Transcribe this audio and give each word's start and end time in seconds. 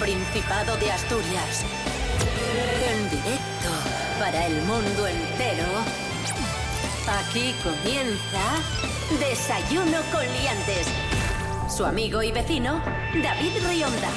Principado 0.00 0.76
de 0.76 0.92
Asturias. 0.92 1.64
En 2.88 3.10
directo 3.10 3.68
para 4.20 4.46
el 4.46 4.62
mundo 4.62 5.08
entero. 5.08 5.66
Aquí 7.20 7.52
comienza 7.64 8.62
Desayuno 9.18 9.98
con 10.12 10.22
Liantes. 10.22 10.86
Su 11.68 11.84
amigo 11.84 12.22
y 12.22 12.30
vecino, 12.30 12.80
David 13.22 13.52
Rionda. 13.68 14.08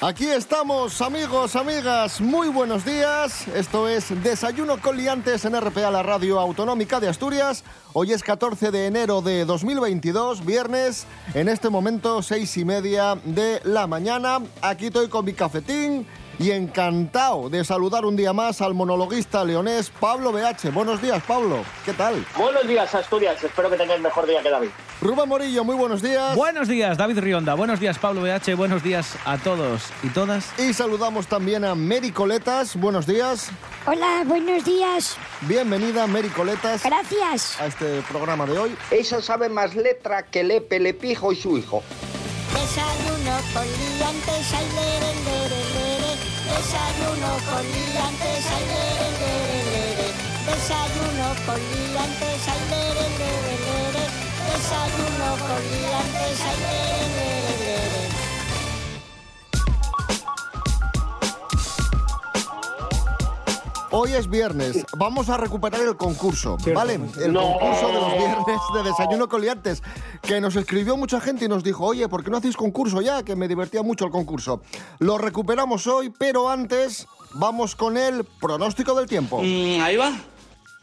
Aquí 0.00 0.26
estamos, 0.26 1.00
amigos, 1.00 1.56
amigas, 1.56 2.20
muy 2.20 2.48
buenos 2.48 2.84
días. 2.84 3.48
Esto 3.48 3.88
es 3.88 4.22
Desayuno 4.22 4.80
con 4.80 4.96
Liantes 4.96 5.46
en 5.46 5.60
RPA, 5.60 5.90
la 5.90 6.02
radio 6.02 6.38
autonómica 6.38 7.00
de 7.00 7.08
Asturias. 7.08 7.64
Hoy 7.96 8.10
es 8.10 8.24
14 8.24 8.72
de 8.72 8.86
enero 8.88 9.22
de 9.22 9.44
2022, 9.44 10.44
viernes, 10.44 11.06
en 11.32 11.48
este 11.48 11.70
momento 11.70 12.22
seis 12.22 12.56
y 12.56 12.64
media 12.64 13.16
de 13.24 13.60
la 13.62 13.86
mañana. 13.86 14.40
Aquí 14.62 14.86
estoy 14.86 15.06
con 15.06 15.24
mi 15.24 15.32
cafetín 15.32 16.04
y 16.38 16.50
encantado 16.50 17.48
de 17.48 17.64
saludar 17.64 18.04
un 18.04 18.16
día 18.16 18.32
más 18.32 18.60
al 18.60 18.74
monologuista 18.74 19.44
leonés 19.44 19.90
Pablo 19.90 20.32
BH. 20.32 20.70
Buenos 20.72 21.00
días, 21.00 21.22
Pablo. 21.26 21.64
¿Qué 21.84 21.92
tal? 21.92 22.24
Buenos 22.36 22.66
días, 22.66 22.94
Asturias. 22.94 23.42
Espero 23.42 23.70
que 23.70 23.76
tengáis 23.76 24.00
mejor 24.00 24.26
día 24.26 24.42
que 24.42 24.50
David. 24.50 24.68
Rubén 25.00 25.28
Morillo, 25.28 25.64
muy 25.64 25.74
buenos 25.74 26.00
días. 26.02 26.34
Buenos 26.34 26.68
días, 26.68 26.96
David 26.96 27.18
Rionda. 27.18 27.54
Buenos 27.54 27.80
días, 27.80 27.98
Pablo 27.98 28.22
BH. 28.22 28.54
Buenos 28.56 28.82
días 28.82 29.16
a 29.24 29.38
todos 29.38 29.82
y 30.02 30.08
todas. 30.08 30.58
Y 30.58 30.72
saludamos 30.72 31.26
también 31.26 31.64
a 31.64 31.74
Mary 31.74 32.10
Coletas. 32.10 32.76
Buenos 32.76 33.06
días. 33.06 33.50
Hola, 33.86 34.22
buenos 34.26 34.64
días. 34.64 35.16
Bienvenida, 35.42 36.06
Mary 36.06 36.28
Coletas. 36.28 36.82
Gracias. 36.84 37.60
A 37.60 37.66
este 37.66 38.02
programa 38.02 38.46
de 38.46 38.58
hoy. 38.58 38.76
Eso 38.90 39.20
sabe 39.20 39.48
más 39.48 39.74
letra 39.74 40.24
que 40.24 40.42
Lepe, 40.42 40.80
Lepijo 40.80 41.32
y 41.32 41.36
su 41.36 41.58
hijo. 41.58 41.82
Desayuno 42.52 43.36
con 43.52 43.64
liantes, 43.64 44.52
lere, 44.74 45.14
lere. 45.24 45.63
Desayuno 46.54 47.30
con 47.50 47.64
liantes, 47.66 48.46
ay, 48.54 48.64
lere, 48.70 49.08
lere, 49.20 49.58
lere. 49.72 50.08
Desayuno 50.46 51.26
con 51.46 51.58
liantes, 51.58 52.48
ay, 52.52 52.60
lere, 52.70 53.06
lere, 53.18 53.54
lere. 53.66 54.04
Desayuno 54.46 55.28
con 55.46 55.62
liantes, 55.72 56.40
ay, 56.48 56.56
lere, 56.62 57.08
lere, 57.08 57.16
lere. 57.16 57.33
Hoy 63.96 64.12
es 64.12 64.28
viernes, 64.28 64.84
vamos 64.96 65.28
a 65.30 65.36
recuperar 65.36 65.80
el 65.80 65.96
concurso, 65.96 66.56
¿vale? 66.74 66.98
El 67.22 67.32
No. 67.32 67.42
concurso 67.42 67.86
de 67.86 67.92
los 67.94 68.12
viernes 68.18 68.60
de 68.74 68.82
Desayuno 68.82 69.28
con 69.28 69.40
Liantes, 69.40 69.84
que 70.20 70.40
nos 70.40 70.56
escribió 70.56 70.96
mucha 70.96 71.20
gente 71.20 71.44
y 71.44 71.48
nos 71.48 71.62
dijo, 71.62 71.84
oye, 71.84 72.08
¿por 72.08 72.24
qué 72.24 72.30
no 72.30 72.38
hacéis 72.38 72.56
concurso 72.56 73.00
ya? 73.00 73.22
Que 73.22 73.36
me 73.36 73.46
divertía 73.46 73.84
mucho 73.84 74.04
el 74.06 74.10
concurso. 74.10 74.62
Lo 74.98 75.16
recuperamos 75.16 75.86
hoy, 75.86 76.10
pero 76.10 76.50
antes 76.50 77.06
vamos 77.34 77.76
con 77.76 77.96
el 77.96 78.24
pronóstico 78.24 78.94
del 78.94 79.06
tiempo. 79.06 79.38
ahí 79.40 79.96
va. 79.96 80.12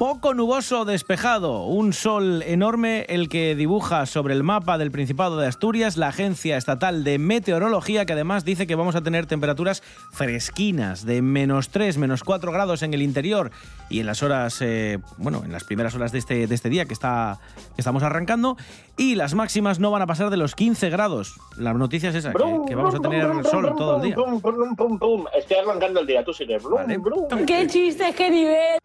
Poco 0.02 0.34
nuboso 0.34 0.84
despejado, 0.84 1.66
un 1.66 1.94
sol 1.94 2.42
enorme 2.42 3.06
el 3.08 3.30
que 3.30 3.54
dibuja 3.54 4.08
sobre 4.08 4.34
el 4.34 4.42
mapa 4.42 4.80
del 4.80 4.90
Principado 4.90 5.38
de 5.38 5.46
Asturias 5.46 5.96
la 5.96 6.08
Agencia 6.08 6.58
Estatal 6.58 7.04
de 7.04 7.20
Meteorología, 7.20 8.08
que 8.08 8.14
además 8.14 8.44
dice 8.44 8.66
que 8.66 8.74
vamos 8.74 8.96
a 8.96 9.04
tener 9.04 9.28
temperaturas 9.28 9.84
fresquinas 10.12 11.06
de 11.06 11.22
menos 11.22 11.70
3, 11.70 12.00
menos 12.00 12.24
4 12.24 12.52
grados 12.52 12.81
en 12.81 12.96
el 12.96 13.03
interior 13.03 13.52
y 13.92 14.00
en 14.00 14.08
las 14.08 14.24
horas, 14.24 14.59
eh, 14.64 14.98
bueno, 15.20 15.44
en 15.46 15.52
las 15.52 15.66
primeras 15.66 15.94
horas 15.94 16.12
de 16.12 16.18
este, 16.18 16.48
de 16.48 16.56
este 16.56 16.70
día 16.70 16.86
que, 16.86 16.96
está, 16.96 17.38
que 17.75 17.81
estamos 17.81 18.02
arrancando, 18.02 18.58
y 18.98 19.14
las 19.14 19.36
máximas 19.36 19.78
no 19.78 19.92
van 19.92 20.02
a 20.02 20.08
pasar 20.08 20.31
de 20.31 20.38
los 20.38 20.56
15 20.56 20.90
grados. 20.90 21.36
La 21.58 21.75
noticia 21.75 22.09
es 22.09 22.16
esa, 22.16 22.31
que, 22.31 22.44
que 22.66 22.74
vamos 22.74 22.96
a 22.96 23.00
tener 23.00 23.28
sol 23.46 23.75
todo 23.78 23.98
el 23.98 24.02
día. 24.02 24.16
Brum, 24.16 24.42
brum, 24.42 24.75
brum, 24.75 24.98
brum. 24.98 25.25
Estoy 25.38 25.58
arrancando 25.58 26.00
el 26.00 26.08
día, 26.08 26.24
tú 26.25 26.34
sigues. 26.34 26.64
Vale. 26.64 27.00
¡Qué 27.46 27.68
chistes, 27.68 28.16
qué 28.16 28.31
nivel! 28.31 28.80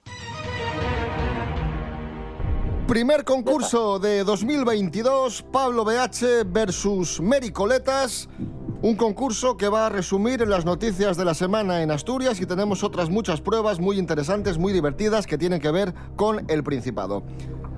Primer 2.88 3.24
concurso 3.24 3.98
de 3.98 4.22
2022, 4.22 5.42
Pablo 5.50 5.84
BH 5.84 6.44
versus 6.46 7.20
Mary 7.20 7.50
Coletas. 7.50 8.28
Un 8.80 8.94
concurso 8.94 9.56
que 9.56 9.68
va 9.68 9.86
a 9.86 9.88
resumir 9.88 10.46
las 10.46 10.64
noticias 10.64 11.16
de 11.16 11.24
la 11.24 11.34
semana 11.34 11.82
en 11.82 11.90
Asturias 11.90 12.40
y 12.40 12.46
tenemos 12.46 12.84
otras 12.84 13.10
muchas 13.10 13.40
pruebas 13.40 13.80
muy 13.80 13.98
interesantes, 13.98 14.56
muy 14.58 14.72
divertidas 14.72 15.26
que 15.26 15.36
tienen 15.36 15.60
que 15.60 15.72
ver 15.72 15.94
con 16.14 16.48
el 16.48 16.62
Principado. 16.62 17.24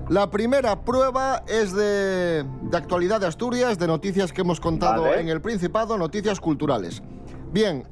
La 0.09 0.29
primera 0.29 0.83
prueba 0.85 1.43
es 1.47 1.73
de, 1.73 2.43
de 2.43 2.77
actualidad 2.77 3.19
de 3.19 3.27
Asturias, 3.27 3.79
de 3.79 3.87
noticias 3.87 4.31
que 4.31 4.41
hemos 4.41 4.59
contado 4.59 5.03
Vale. 5.03 5.21
en 5.21 5.29
el 5.29 5.41
Principado, 5.41 5.97
noticias 5.97 6.39
culturales. 6.39 7.01
Bien, 7.51 7.83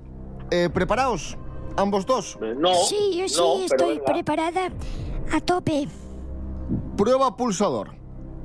eh, 0.51 0.69
preparaos, 0.71 1.35
ambos 1.77 2.05
dos. 2.05 2.37
Eh, 2.41 2.53
No. 2.55 2.75
Sí, 2.87 3.17
yo 3.17 3.27
sí 3.27 3.39
no, 3.39 3.59
estoy 3.65 3.99
preparada 4.05 4.69
a 5.31 5.39
tope. 5.41 5.87
Prueba 6.97 7.37
pulsador. 7.37 7.95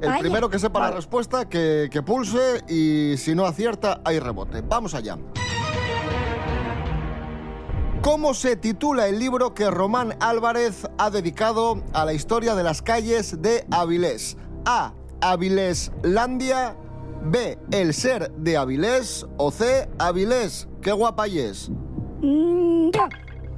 El 0.01 0.09
Vaya. 0.09 0.21
primero 0.21 0.51
que 0.51 0.59
sepa 0.59 0.81
la 0.81 0.91
respuesta, 0.91 1.49
que, 1.49 1.89
que 1.91 2.03
pulse 2.03 2.63
y 2.69 3.17
si 3.17 3.35
no 3.35 3.47
acierta, 3.47 4.01
hay 4.05 4.19
rebote. 4.19 4.63
Vamos 4.63 4.95
allá. 4.95 5.17
¿Cómo 8.03 8.35
se 8.35 8.57
titula 8.57 9.07
el 9.07 9.21
libro 9.21 9.55
que 9.55 9.71
Román 9.71 10.17
Álvarez 10.19 10.89
ha 10.99 11.11
dedicado 11.11 11.85
a 11.93 12.05
la 12.05 12.13
historia 12.13 12.57
de 12.57 12.65
las 12.65 12.83
calles 12.83 13.41
de 13.41 13.65
Avilés? 13.71 14.37
A. 14.65 14.93
Aviléslandia. 15.21 16.77
B. 17.25 17.57
El 17.71 17.95
ser 17.95 18.33
de 18.33 18.57
Avilés. 18.57 19.25
O 19.37 19.53
C. 19.53 19.89
Avilés. 20.01 20.67
¡Qué 20.81 20.91
guapa 20.91 21.29
y 21.29 21.39
es! 21.39 21.71
Mm. 22.21 22.91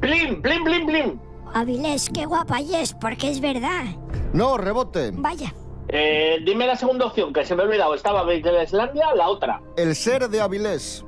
Blim, 0.00 0.42
blim, 0.42 0.64
blim, 0.64 0.86
blim. 0.86 1.20
Avilés, 1.54 2.10
qué 2.12 2.26
guapa 2.26 2.60
y 2.60 2.74
es, 2.74 2.92
porque 2.92 3.30
es 3.30 3.40
verdad. 3.40 3.84
No, 4.32 4.58
rebote. 4.58 5.12
Vaya. 5.14 5.54
Eh, 5.88 6.38
dime 6.44 6.66
la 6.66 6.74
segunda 6.74 7.06
opción, 7.06 7.32
que 7.32 7.44
se 7.44 7.54
me 7.54 7.62
ha 7.62 7.66
olvidado. 7.66 7.94
Estaba 7.94 8.34
Islandia, 8.34 9.14
la 9.14 9.28
otra. 9.28 9.62
El 9.76 9.94
ser 9.94 10.28
de 10.28 10.40
Avilés. 10.40 11.04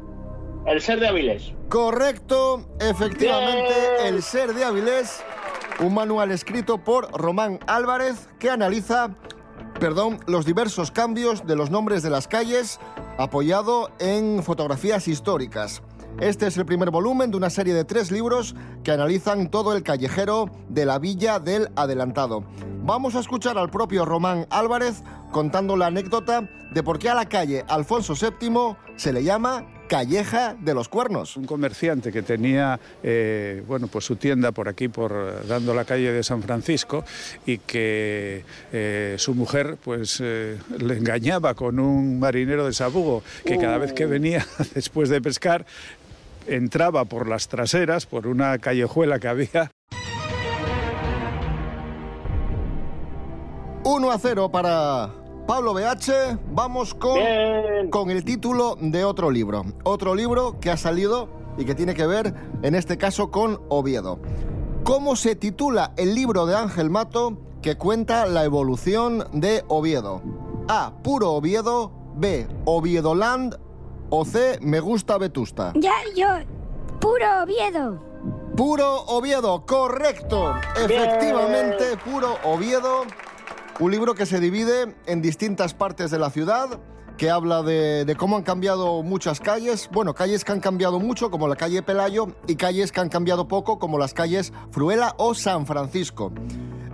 El 0.64 0.80
ser 0.80 1.00
de 1.00 1.08
Avilés. 1.08 1.52
Correcto, 1.68 2.64
efectivamente, 2.78 3.74
Bien. 3.98 4.14
El 4.14 4.22
ser 4.22 4.54
de 4.54 4.64
Avilés, 4.64 5.20
un 5.80 5.94
manual 5.94 6.30
escrito 6.30 6.78
por 6.78 7.10
Román 7.10 7.58
Álvarez 7.66 8.28
que 8.38 8.48
analiza, 8.48 9.16
perdón, 9.80 10.20
los 10.28 10.46
diversos 10.46 10.92
cambios 10.92 11.44
de 11.44 11.56
los 11.56 11.70
nombres 11.70 12.04
de 12.04 12.10
las 12.10 12.28
calles, 12.28 12.78
apoyado 13.18 13.90
en 13.98 14.44
fotografías 14.44 15.08
históricas. 15.08 15.82
Este 16.20 16.46
es 16.46 16.56
el 16.56 16.64
primer 16.64 16.90
volumen 16.90 17.30
de 17.30 17.36
una 17.36 17.50
serie 17.50 17.74
de 17.74 17.84
tres 17.84 18.10
libros 18.10 18.54
que 18.82 18.90
analizan 18.90 19.50
todo 19.50 19.76
el 19.76 19.82
callejero 19.82 20.50
de 20.70 20.86
la 20.86 20.98
Villa 20.98 21.38
del 21.38 21.68
Adelantado. 21.76 22.42
Vamos 22.84 23.14
a 23.16 23.20
escuchar 23.20 23.58
al 23.58 23.68
propio 23.68 24.06
Román 24.06 24.46
Álvarez 24.48 25.02
contando 25.30 25.76
la 25.76 25.88
anécdota 25.88 26.48
de 26.72 26.82
por 26.82 26.98
qué 26.98 27.10
a 27.10 27.14
la 27.14 27.28
calle 27.28 27.64
Alfonso 27.68 28.14
VII 28.14 28.76
se 28.96 29.12
le 29.12 29.24
llama 29.24 29.66
Calleja 29.88 30.56
de 30.58 30.72
los 30.72 30.88
Cuernos. 30.88 31.36
Un 31.36 31.44
comerciante 31.44 32.10
que 32.10 32.22
tenía 32.22 32.80
eh, 33.02 33.62
bueno, 33.68 33.86
pues 33.86 34.06
su 34.06 34.16
tienda 34.16 34.52
por 34.52 34.68
aquí, 34.68 34.88
por 34.88 35.46
dando 35.46 35.74
la 35.74 35.84
calle 35.84 36.12
de 36.12 36.22
San 36.22 36.42
Francisco, 36.42 37.04
y 37.44 37.58
que 37.58 38.42
eh, 38.72 39.16
su 39.18 39.34
mujer 39.34 39.76
pues 39.84 40.18
eh, 40.22 40.58
le 40.78 40.96
engañaba 40.96 41.54
con 41.54 41.78
un 41.78 42.18
marinero 42.18 42.64
de 42.64 42.72
Sabugo, 42.72 43.22
que 43.44 43.58
cada 43.58 43.76
vez 43.76 43.92
que 43.92 44.06
venía 44.06 44.46
después 44.74 45.10
de 45.10 45.20
pescar 45.20 45.66
entraba 46.46 47.04
por 47.04 47.28
las 47.28 47.48
traseras, 47.48 48.06
por 48.06 48.26
una 48.26 48.58
callejuela 48.58 49.18
que 49.18 49.28
había, 49.28 49.70
1 53.84 54.10
a 54.10 54.18
0 54.18 54.50
para 54.50 55.14
Pablo 55.46 55.72
BH. 55.72 56.38
Vamos 56.50 56.92
con, 56.94 57.14
Bien. 57.14 57.88
con 57.90 58.10
el 58.10 58.24
título 58.24 58.76
de 58.80 59.04
otro 59.04 59.30
libro. 59.30 59.64
Otro 59.84 60.14
libro 60.14 60.58
que 60.60 60.70
ha 60.70 60.76
salido 60.76 61.28
y 61.56 61.64
que 61.64 61.74
tiene 61.76 61.94
que 61.94 62.06
ver, 62.06 62.34
en 62.62 62.74
este 62.74 62.98
caso, 62.98 63.30
con 63.30 63.60
Oviedo. 63.68 64.18
¿Cómo 64.82 65.14
se 65.14 65.36
titula 65.36 65.92
el 65.96 66.14
libro 66.16 66.46
de 66.46 66.56
Ángel 66.56 66.90
Mato 66.90 67.38
que 67.62 67.76
cuenta 67.76 68.26
la 68.26 68.44
evolución 68.44 69.24
de 69.32 69.64
Oviedo? 69.68 70.20
A. 70.68 70.92
Puro 71.02 71.32
Oviedo. 71.32 71.92
B. 72.16 72.48
Oviedoland. 72.64 73.56
O 74.10 74.24
C. 74.24 74.58
Me 74.60 74.80
gusta 74.80 75.18
Vetusta. 75.18 75.72
Ya, 75.74 75.94
yo. 76.14 76.26
Puro 77.00 77.42
Oviedo. 77.42 78.02
Puro 78.56 79.02
Oviedo, 79.06 79.66
correcto. 79.66 80.54
Efectivamente, 80.76 81.96
Puro 82.04 82.36
Oviedo. 82.44 83.02
Un 83.78 83.90
libro 83.90 84.14
que 84.14 84.24
se 84.24 84.40
divide 84.40 84.96
en 85.06 85.20
distintas 85.20 85.74
partes 85.74 86.10
de 86.10 86.18
la 86.18 86.30
ciudad, 86.30 86.80
que 87.18 87.28
habla 87.30 87.62
de, 87.62 88.06
de 88.06 88.16
cómo 88.16 88.36
han 88.36 88.42
cambiado 88.42 89.02
muchas 89.02 89.40
calles. 89.40 89.90
Bueno, 89.92 90.14
calles 90.14 90.44
que 90.44 90.52
han 90.52 90.60
cambiado 90.60 90.98
mucho, 90.98 91.30
como 91.30 91.46
la 91.46 91.56
calle 91.56 91.82
Pelayo, 91.82 92.28
y 92.46 92.56
calles 92.56 92.92
que 92.92 93.00
han 93.00 93.10
cambiado 93.10 93.48
poco, 93.48 93.78
como 93.78 93.98
las 93.98 94.14
calles 94.14 94.52
Fruela 94.70 95.14
o 95.18 95.34
San 95.34 95.66
Francisco. 95.66 96.32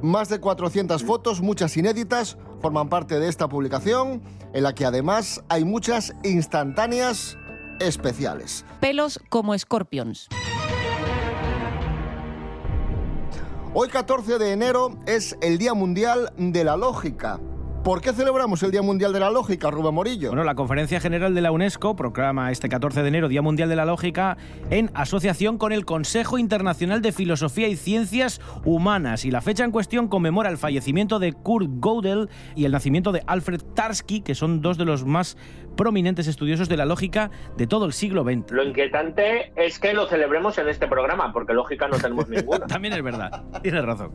Más 0.03 0.29
de 0.29 0.41
400 0.41 1.05
fotos, 1.05 1.41
muchas 1.41 1.77
inéditas, 1.77 2.37
forman 2.63 2.89
parte 2.89 3.19
de 3.19 3.29
esta 3.29 3.49
publicación, 3.49 4.23
en 4.55 4.63
la 4.63 4.75
que 4.75 4.87
además 4.87 5.43
hay 5.49 5.65
muchas 5.65 6.15
instantáneas 6.23 7.37
especiales. 7.81 8.65
Pelos 8.81 9.21
como 9.29 9.59
Scorpions. 9.59 10.29
Hoy 13.75 13.89
14 13.89 14.39
de 14.39 14.53
enero 14.53 14.97
es 15.07 15.37
el 15.41 15.59
Día 15.59 15.75
Mundial 15.75 16.33
de 16.37 16.63
la 16.63 16.77
Lógica. 16.77 17.41
¿Por 17.85 18.01
qué 18.01 18.13
celebramos 18.13 18.63
el 18.63 18.71
Día 18.71 18.81
Mundial 18.81 19.13
de 19.13 19.19
la 19.19 19.29
Lógica, 19.29 19.69
Rubén 19.69 19.93
Morillo? 19.93 20.29
Bueno, 20.29 20.45
la 20.45 20.55
Conferencia 20.55 21.01
General 21.01 21.35
de 21.35 21.41
la 21.41 21.51
UNESCO 21.51 21.97
proclama 21.97 22.53
este 22.53 22.69
14 22.69 23.03
de 23.03 23.09
enero 23.09 23.27
Día 23.27 23.43
Mundial 23.43 23.69
de 23.69 23.75
la 23.75 23.85
Lógica 23.85 24.37
en 24.71 24.93
asociación 24.95 25.59
con 25.59 25.73
el 25.73 25.85
Consejo 25.85 26.39
Internacional 26.39 27.03
de 27.03 27.11
Filosofía 27.11 27.67
y 27.67 27.75
Ciencias 27.75 28.41
Humanas. 28.65 29.25
Y 29.25 29.33
la 29.33 29.41
fecha 29.41 29.65
en 29.65 29.73
cuestión 29.73 30.07
conmemora 30.07 30.49
el 30.49 30.59
fallecimiento 30.59 31.19
de 31.19 31.33
Kurt 31.33 31.69
Gödel 31.81 32.29
y 32.55 32.67
el 32.67 32.73
nacimiento 32.73 33.11
de 33.11 33.25
Alfred 33.27 33.61
Tarski, 33.75 34.21
que 34.21 34.37
son 34.37 34.61
dos 34.61 34.79
de 34.79 34.85
los 34.85 35.05
más 35.05 35.37
prominentes 35.77 36.29
estudiosos 36.29 36.69
de 36.69 36.77
la 36.77 36.85
lógica 36.85 37.33
de 37.57 37.67
todo 37.67 37.87
el 37.87 37.93
siglo 37.93 38.23
XX. 38.23 38.53
Lo 38.53 38.63
inquietante 38.63 39.53
es 39.57 39.81
que 39.81 39.93
lo 39.93 40.07
celebremos 40.07 40.57
en 40.59 40.69
este 40.69 40.87
programa, 40.87 41.33
porque 41.33 41.53
lógica 41.53 41.89
no 41.89 41.99
tenemos 41.99 42.29
ninguna. 42.29 42.61
También 42.69 42.95
es 42.95 43.03
verdad, 43.03 43.43
tienes 43.61 43.85
razón. 43.85 44.13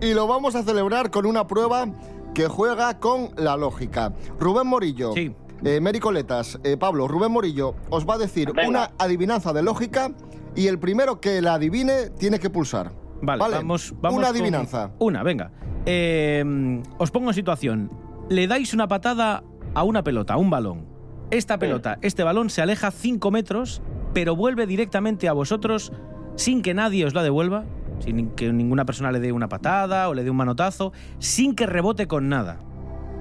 Y 0.00 0.14
lo 0.14 0.26
vamos 0.26 0.54
a 0.54 0.62
celebrar 0.62 1.10
con 1.10 1.26
una 1.26 1.46
prueba 1.46 1.86
que 2.34 2.48
juega 2.48 2.98
con 2.98 3.30
la 3.36 3.56
lógica. 3.56 4.12
Rubén 4.38 4.66
Morillo. 4.66 5.12
Sí. 5.12 5.34
Eh, 5.64 5.80
Mary 5.80 6.00
Coletas, 6.00 6.58
eh, 6.64 6.76
Pablo, 6.78 7.06
Rubén 7.06 7.30
Morillo 7.32 7.74
os 7.90 8.08
va 8.08 8.14
a 8.14 8.18
decir 8.18 8.50
Venga. 8.52 8.68
una 8.68 8.90
adivinanza 8.98 9.52
de 9.52 9.62
lógica 9.62 10.10
y 10.56 10.68
el 10.68 10.78
primero 10.78 11.20
que 11.20 11.42
la 11.42 11.54
adivine 11.54 12.08
tiene 12.18 12.38
que 12.38 12.48
pulsar. 12.48 12.92
Vale, 13.22 13.38
vamos, 13.56 13.92
vamos 14.00 14.18
Una 14.18 14.28
con- 14.28 14.36
adivinanza. 14.36 14.90
Una, 14.98 15.22
venga. 15.22 15.50
Eh, 15.84 16.82
os 16.96 17.10
pongo 17.10 17.28
en 17.28 17.34
situación. 17.34 17.90
Le 18.30 18.46
dais 18.46 18.72
una 18.72 18.88
patada 18.88 19.42
a 19.74 19.82
una 19.84 20.02
pelota, 20.02 20.34
a 20.34 20.36
un 20.38 20.48
balón. 20.48 20.86
Esta 21.30 21.58
pelota, 21.58 21.98
este 22.00 22.22
balón 22.24 22.48
se 22.48 22.62
aleja 22.62 22.90
5 22.90 23.30
metros, 23.30 23.82
pero 24.14 24.34
vuelve 24.34 24.66
directamente 24.66 25.28
a 25.28 25.32
vosotros 25.32 25.92
sin 26.36 26.62
que 26.62 26.72
nadie 26.74 27.04
os 27.04 27.12
la 27.14 27.22
devuelva, 27.22 27.66
sin 28.00 28.30
que 28.34 28.52
ninguna 28.52 28.84
persona 28.84 29.12
le 29.12 29.20
dé 29.20 29.32
una 29.32 29.48
patada 29.48 30.08
o 30.08 30.14
le 30.14 30.24
dé 30.24 30.30
un 30.30 30.36
manotazo, 30.36 30.92
sin 31.18 31.54
que 31.54 31.66
rebote 31.66 32.06
con 32.08 32.28
nada. 32.28 32.58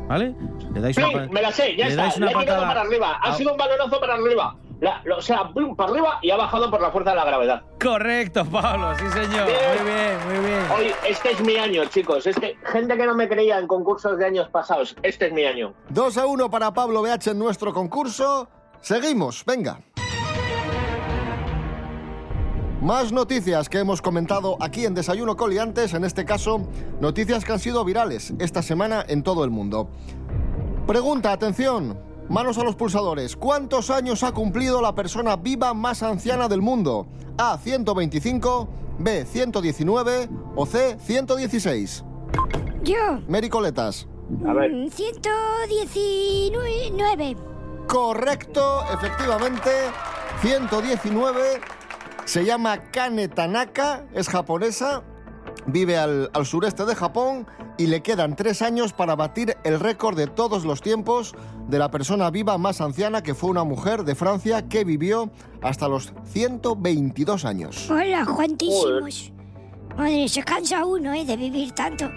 ¿Vale? 0.08 0.34
Le 0.74 0.82
dais 0.82 0.96
Sí, 0.96 1.04
una 1.04 1.12
pa- 1.28 1.32
me 1.32 1.42
la 1.42 1.52
sé, 1.52 1.76
ya 1.76 1.86
le 1.86 1.92
está. 1.92 2.02
dais 2.04 2.18
una 2.18 2.26
Le 2.28 2.32
he 2.32 2.36
tirado 2.40 2.62
patada 2.62 2.68
para 2.68 2.82
arriba. 2.82 3.20
Ha 3.22 3.30
a- 3.32 3.36
sido 3.36 3.52
un 3.52 3.58
balonazo 3.58 4.00
para 4.00 4.16
arriba. 4.16 4.56
La- 4.82 5.02
lo- 5.04 5.18
o 5.18 5.22
sea, 5.22 5.52
para 5.76 5.92
arriba 5.92 6.20
y 6.22 6.32
ha 6.32 6.38
bajado 6.38 6.72
por 6.72 6.82
la 6.82 6.90
fuerza 6.90 7.10
de 7.12 7.18
la 7.18 7.26
gravedad. 7.26 7.62
Correcto, 7.84 8.46
Pablo, 8.46 8.96
sí 8.96 9.04
señor. 9.10 9.46
Bien. 9.46 9.60
Muy 9.84 9.92
bien, 9.92 10.18
muy 10.40 10.50
bien. 10.50 10.62
Hoy, 10.76 10.92
este 11.08 11.32
es 11.32 11.42
mi 11.42 11.58
año, 11.58 11.84
chicos. 11.86 12.26
Este, 12.26 12.56
gente 12.72 12.96
que 12.98 13.06
no 13.06 13.14
me 13.14 13.28
creía 13.28 13.60
en 13.60 13.68
concursos 13.68 14.18
de 14.18 14.26
años 14.26 14.48
pasados, 14.50 14.96
este 15.04 15.28
es 15.28 15.34
mi 15.34 15.44
año. 15.44 15.74
2 15.90 16.18
a 16.18 16.26
1 16.26 16.50
para 16.50 16.74
Pablo 16.74 17.02
BH 17.02 17.32
en 17.32 17.40
nuestro 17.40 17.74
concurso. 17.74 18.48
Seguimos, 18.82 19.44
venga. 19.46 19.80
Más 22.82 23.12
noticias 23.12 23.68
que 23.68 23.80
hemos 23.80 24.02
comentado 24.02 24.56
aquí 24.62 24.86
en 24.86 24.94
Desayuno 24.94 25.36
Coliantes, 25.36 25.94
en 25.94 26.06
este 26.06 26.24
caso, 26.24 26.62
noticias 27.02 27.44
que 27.44 27.52
han 27.52 27.60
sido 27.60 27.84
virales 27.84 28.34
esta 28.40 28.62
semana 28.62 29.04
en 29.06 29.22
todo 29.22 29.44
el 29.44 29.50
mundo. 29.50 29.90
Pregunta, 30.88 31.34
atención, 31.34 32.00
manos 32.30 32.58
a 32.58 32.64
los 32.64 32.78
pulsadores. 32.78 33.36
¿Cuántos 33.36 33.90
años 33.90 34.24
ha 34.24 34.32
cumplido 34.32 34.82
la 34.82 34.96
persona 34.96 35.36
viva 35.36 35.74
más 35.74 36.04
anciana 36.04 36.48
del 36.48 36.62
mundo? 36.62 37.06
A, 37.38 37.58
125, 37.58 38.70
B, 39.00 39.26
119 39.26 40.30
o 40.56 40.66
C, 40.66 40.98
116. 41.02 42.06
Yo. 42.84 43.20
Mary 43.28 43.50
Coletas. 43.50 44.08
A 44.48 44.54
ver. 44.54 44.72
mm, 44.72 44.88
119. 44.90 47.36
Correcto, 47.88 48.84
efectivamente. 48.94 49.70
119. 50.42 51.60
Se 52.30 52.46
llama 52.46 52.92
Kane 52.92 53.28
Tanaka, 53.28 54.06
es 54.14 54.30
japonesa, 54.30 55.02
vive 55.66 55.98
al, 55.98 56.30
al 56.32 56.46
sureste 56.46 56.86
de 56.86 56.94
Japón 56.94 57.48
y 57.80 57.88
le 57.88 58.04
quedan 58.04 58.36
tres 58.36 58.62
años 58.62 58.94
para 58.94 59.16
batir 59.16 59.58
el 59.64 59.80
récord 59.80 60.16
de 60.16 60.28
todos 60.28 60.64
los 60.64 60.80
tiempos 60.80 61.34
de 61.70 61.80
la 61.80 61.90
persona 61.90 62.30
viva 62.30 62.60
más 62.60 62.82
anciana 62.82 63.24
que 63.24 63.34
fue 63.34 63.50
una 63.50 63.64
mujer 63.64 64.04
de 64.04 64.14
Francia 64.14 64.70
que 64.70 64.84
vivió 64.84 65.32
hasta 65.64 65.88
los 65.88 66.14
122 66.26 67.46
años. 67.46 67.90
Hola, 67.90 68.24
cuantísimos. 68.28 69.32
Madre, 69.98 70.28
se 70.28 70.44
cansa 70.44 70.86
uno, 70.86 71.12
¿eh? 71.12 71.26
De 71.26 71.36
vivir 71.36 71.72
tanto. 71.72 72.12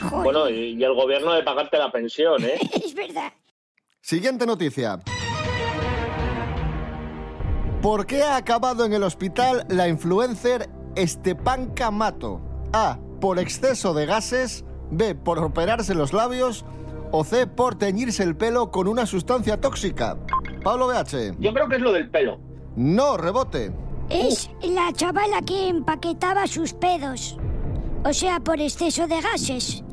Joder. 0.00 0.24
Bueno, 0.24 0.50
y, 0.50 0.74
y 0.76 0.82
el 0.82 0.94
gobierno 0.94 1.32
de 1.34 1.44
pagarte 1.44 1.78
la 1.78 1.92
pensión, 1.92 2.42
¿eh? 2.42 2.58
Es 2.84 2.92
verdad. 2.92 3.32
Siguiente 4.00 4.44
noticia. 4.46 4.98
¿Por 7.82 8.06
qué 8.06 8.24
ha 8.24 8.36
acabado 8.36 8.84
en 8.84 8.92
el 8.92 9.04
hospital 9.04 9.64
la 9.68 9.86
influencer 9.86 10.68
Stepanka 10.96 11.92
Mato? 11.92 12.40
A. 12.72 12.98
Por 13.20 13.38
exceso 13.38 13.94
de 13.94 14.04
gases. 14.04 14.64
B. 14.90 15.14
Por 15.14 15.38
operarse 15.38 15.94
los 15.94 16.12
labios. 16.12 16.64
O 17.12 17.22
C. 17.22 17.46
Por 17.46 17.76
teñirse 17.76 18.24
el 18.24 18.36
pelo 18.36 18.72
con 18.72 18.88
una 18.88 19.06
sustancia 19.06 19.60
tóxica. 19.60 20.16
Pablo 20.64 20.88
BH. 20.88 21.36
Yo 21.38 21.54
creo 21.54 21.68
que 21.68 21.76
es 21.76 21.80
lo 21.80 21.92
del 21.92 22.10
pelo. 22.10 22.40
No, 22.74 23.16
rebote. 23.16 23.70
Es 24.10 24.50
la 24.60 24.92
chavala 24.92 25.40
que 25.42 25.68
empaquetaba 25.68 26.48
sus 26.48 26.72
pedos. 26.72 27.38
O 28.04 28.12
sea, 28.12 28.40
por 28.40 28.60
exceso 28.60 29.06
de 29.06 29.20
gases. 29.20 29.84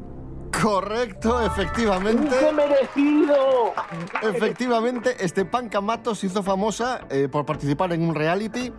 Correcto, 0.62 1.42
efectivamente. 1.46 2.36
¡Qué 2.40 2.52
merecido! 2.52 3.74
Efectivamente, 4.22 5.28
Stepanka 5.28 5.82
Mato 5.82 6.16
se 6.16 6.28
hizo 6.28 6.44
famosa 6.44 7.02
eh, 7.10 7.28
por 7.32 7.46
participar 7.46 7.94
en 7.94 8.02
un 8.08 8.16
reality 8.16 8.72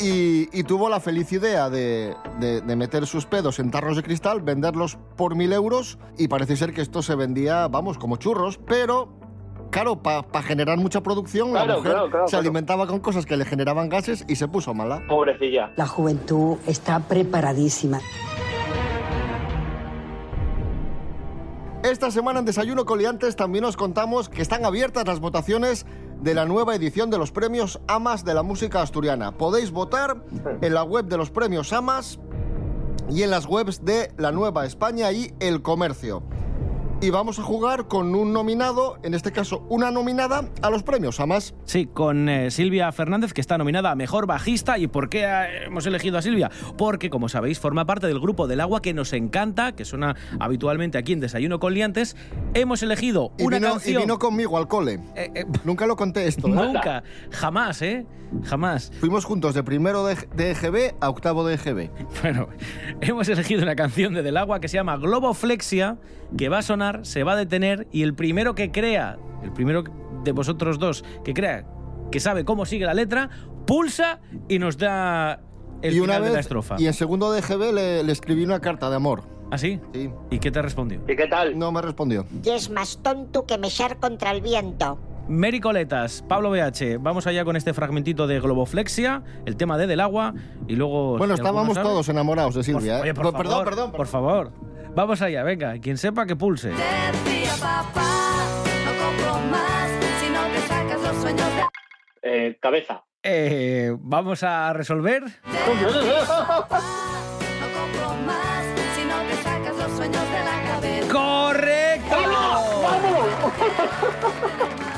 y, 0.00 0.48
y 0.58 0.62
tuvo 0.64 0.88
la 0.88 1.00
feliz 1.00 1.32
idea 1.32 1.70
de, 1.70 2.14
de- 2.38 2.60
de 2.60 2.76
meter 2.76 3.06
sus 3.06 3.26
pedos 3.26 3.58
en 3.58 3.70
tarros 3.70 3.96
de 3.96 4.02
cristal, 4.02 4.42
venderlos 4.42 4.98
por 5.16 5.34
mil 5.34 5.52
euros 5.52 5.98
y 6.16 6.28
parece 6.28 6.56
ser 6.56 6.72
que 6.72 6.80
esto 6.82 7.02
se 7.02 7.14
vendía, 7.14 7.68
vamos, 7.68 7.98
como 7.98 8.16
churros, 8.16 8.58
pero... 8.66 9.16
Claro, 9.70 9.96
para 10.00 10.22
generar 10.42 10.78
mucha 10.78 11.02
producción, 11.02 11.52
la 11.52 11.66
mujer 11.66 11.82
claro, 11.92 12.10
claro, 12.10 12.26
se 12.26 12.30
claro. 12.30 12.40
alimentaba 12.40 12.86
con 12.86 13.00
cosas 13.00 13.26
que 13.26 13.36
le 13.36 13.44
generaban 13.44 13.90
gases 13.90 14.24
y 14.26 14.36
se 14.36 14.48
puso 14.48 14.72
mala. 14.72 15.02
Pobrecilla. 15.06 15.72
La 15.76 15.86
juventud 15.86 16.56
está 16.66 17.00
preparadísima. 17.00 18.00
Esta 21.88 22.10
semana 22.10 22.40
en 22.40 22.44
Desayuno 22.44 22.84
Coliantes 22.84 23.34
también 23.34 23.64
os 23.64 23.74
contamos 23.74 24.28
que 24.28 24.42
están 24.42 24.66
abiertas 24.66 25.06
las 25.06 25.20
votaciones 25.20 25.86
de 26.20 26.34
la 26.34 26.44
nueva 26.44 26.74
edición 26.74 27.08
de 27.08 27.16
los 27.16 27.32
premios 27.32 27.80
AMAS 27.86 28.26
de 28.26 28.34
la 28.34 28.42
música 28.42 28.82
asturiana. 28.82 29.38
Podéis 29.38 29.70
votar 29.70 30.22
en 30.60 30.74
la 30.74 30.82
web 30.82 31.06
de 31.06 31.16
los 31.16 31.30
premios 31.30 31.72
AMAS 31.72 32.18
y 33.08 33.22
en 33.22 33.30
las 33.30 33.46
webs 33.46 33.86
de 33.86 34.12
La 34.18 34.32
Nueva 34.32 34.66
España 34.66 35.10
y 35.12 35.32
El 35.40 35.62
Comercio. 35.62 36.22
Y 37.00 37.10
vamos 37.10 37.38
a 37.38 37.44
jugar 37.44 37.86
con 37.86 38.12
un 38.16 38.32
nominado, 38.32 38.98
en 39.04 39.14
este 39.14 39.30
caso 39.30 39.64
una 39.68 39.92
nominada, 39.92 40.48
a 40.62 40.68
los 40.68 40.82
premios 40.82 41.20
AMAS. 41.20 41.54
Sí, 41.64 41.86
con 41.86 42.28
eh, 42.28 42.50
Silvia 42.50 42.90
Fernández, 42.90 43.32
que 43.32 43.40
está 43.40 43.56
nominada 43.56 43.92
a 43.92 43.94
Mejor 43.94 44.26
Bajista. 44.26 44.78
¿Y 44.78 44.88
por 44.88 45.08
qué 45.08 45.22
eh, 45.24 45.66
hemos 45.66 45.86
elegido 45.86 46.18
a 46.18 46.22
Silvia? 46.22 46.50
Porque, 46.76 47.08
como 47.08 47.28
sabéis, 47.28 47.60
forma 47.60 47.86
parte 47.86 48.08
del 48.08 48.18
grupo 48.18 48.48
del 48.48 48.60
agua 48.60 48.82
que 48.82 48.94
nos 48.94 49.12
encanta, 49.12 49.76
que 49.76 49.84
suena 49.84 50.16
habitualmente 50.40 50.98
aquí 50.98 51.12
en 51.12 51.20
Desayuno 51.20 51.60
con 51.60 51.72
Liantes. 51.72 52.16
Hemos 52.54 52.82
elegido 52.82 53.30
Y 53.38 53.44
una 53.44 53.58
vino, 53.58 53.68
y 53.68 53.70
canción... 53.70 54.02
vino 54.02 54.18
conmigo 54.18 54.58
al 54.58 54.66
cole. 54.66 54.94
Eh, 55.14 55.30
eh, 55.36 55.44
Nunca 55.62 55.86
lo 55.86 55.94
conté 55.94 56.26
esto. 56.26 56.48
Nunca, 56.48 57.04
jamás, 57.30 57.80
¿eh? 57.80 58.06
Jamás. 58.44 58.92
Fuimos 59.00 59.24
juntos 59.24 59.54
de 59.54 59.62
primero 59.62 60.04
de, 60.04 60.16
de 60.34 60.50
EGB 60.50 60.96
a 61.00 61.08
octavo 61.08 61.46
de 61.46 61.54
EGB. 61.54 61.90
Bueno, 62.22 62.48
hemos 63.00 63.28
elegido 63.28 63.62
una 63.62 63.76
canción 63.76 64.12
de 64.14 64.22
Del 64.22 64.36
Agua 64.36 64.60
que 64.60 64.68
se 64.68 64.76
llama 64.76 64.96
Globoflexia, 64.98 65.96
que 66.36 66.50
va 66.50 66.58
a 66.58 66.62
sonar, 66.62 66.87
se 67.04 67.24
va 67.24 67.32
a 67.32 67.36
detener 67.36 67.86
y 67.92 68.02
el 68.02 68.14
primero 68.14 68.54
que 68.54 68.70
crea, 68.70 69.18
el 69.42 69.52
primero 69.52 69.84
de 70.24 70.32
vosotros 70.32 70.78
dos 70.78 71.04
que 71.24 71.32
crea 71.34 71.64
que 72.10 72.20
sabe 72.20 72.44
cómo 72.44 72.64
sigue 72.66 72.86
la 72.86 72.94
letra, 72.94 73.28
pulsa 73.66 74.20
y 74.48 74.58
nos 74.58 74.78
da 74.78 75.40
el 75.82 75.92
y 75.94 76.00
final 76.00 76.04
una 76.04 76.14
de 76.14 76.20
vez, 76.20 76.32
la 76.32 76.40
estrofa. 76.40 76.76
y 76.78 76.86
en 76.86 76.94
segundo 76.94 77.30
de 77.32 77.40
EGB 77.40 77.72
le, 77.74 78.02
le 78.02 78.12
escribí 78.12 78.44
una 78.44 78.60
carta 78.60 78.88
de 78.90 78.96
amor. 78.96 79.22
¿Ah, 79.50 79.58
sí? 79.58 79.80
Sí. 79.94 80.10
¿Y 80.30 80.38
qué 80.40 80.50
te 80.50 80.60
respondió? 80.62 81.00
¿Y 81.08 81.16
qué 81.16 81.26
tal? 81.26 81.58
No 81.58 81.70
me 81.72 81.80
respondió. 81.82 82.26
Y 82.44 82.50
es 82.50 82.68
más 82.70 82.98
tonto 83.02 83.46
que 83.46 83.56
mechar 83.58 83.98
contra 83.98 84.30
el 84.30 84.40
viento. 84.42 84.98
Mary 85.28 85.60
Coletas, 85.60 86.24
Pablo 86.26 86.50
BH, 86.50 86.98
vamos 87.00 87.26
allá 87.26 87.44
con 87.44 87.54
este 87.56 87.74
fragmentito 87.74 88.26
de 88.26 88.40
Globoflexia, 88.40 89.22
el 89.44 89.56
tema 89.56 89.76
de 89.76 89.86
Del 89.86 90.00
Agua 90.00 90.32
y 90.66 90.76
luego... 90.76 91.18
Bueno, 91.18 91.34
si 91.36 91.40
estábamos 91.42 91.74
todos 91.74 92.08
enamorados 92.08 92.54
de 92.54 92.60
Por- 92.72 92.80
Silvia. 92.80 92.98
¿eh? 92.98 93.02
Oye, 93.02 93.14
por, 93.14 93.24
favor, 93.26 93.38
perdón, 93.42 93.64
perdón, 93.64 93.92
por 93.92 94.06
favor. 94.06 94.52
Vamos 94.94 95.22
allá, 95.22 95.42
venga, 95.42 95.78
quien 95.78 95.96
sepa 95.96 96.26
que 96.26 96.36
pulse. 96.36 96.68
Decía 96.70 97.52
papá, 97.60 98.36
no 98.84 98.90
compro 99.04 99.38
más 99.50 99.90
si 100.20 100.30
no 100.30 100.44
te 100.46 100.60
sacas 100.66 101.00
los 101.02 101.16
sueños 101.16 101.46
de... 101.46 101.62
Eh, 102.22 102.58
cabeza. 102.60 103.04
Eh, 103.22 103.94
vamos 103.98 104.42
a 104.42 104.72
resolver. 104.72 105.22
No 105.22 105.30
compro 107.74 108.14
más 108.26 108.64
si 108.96 109.04
no 109.04 109.20
te 109.28 109.36
sacas 109.42 109.76
los 109.76 109.92
sueños 109.96 110.22
de 110.22 110.44
la 110.44 110.62
cabeza. 110.72 111.12
¡Correcto! 111.12 112.16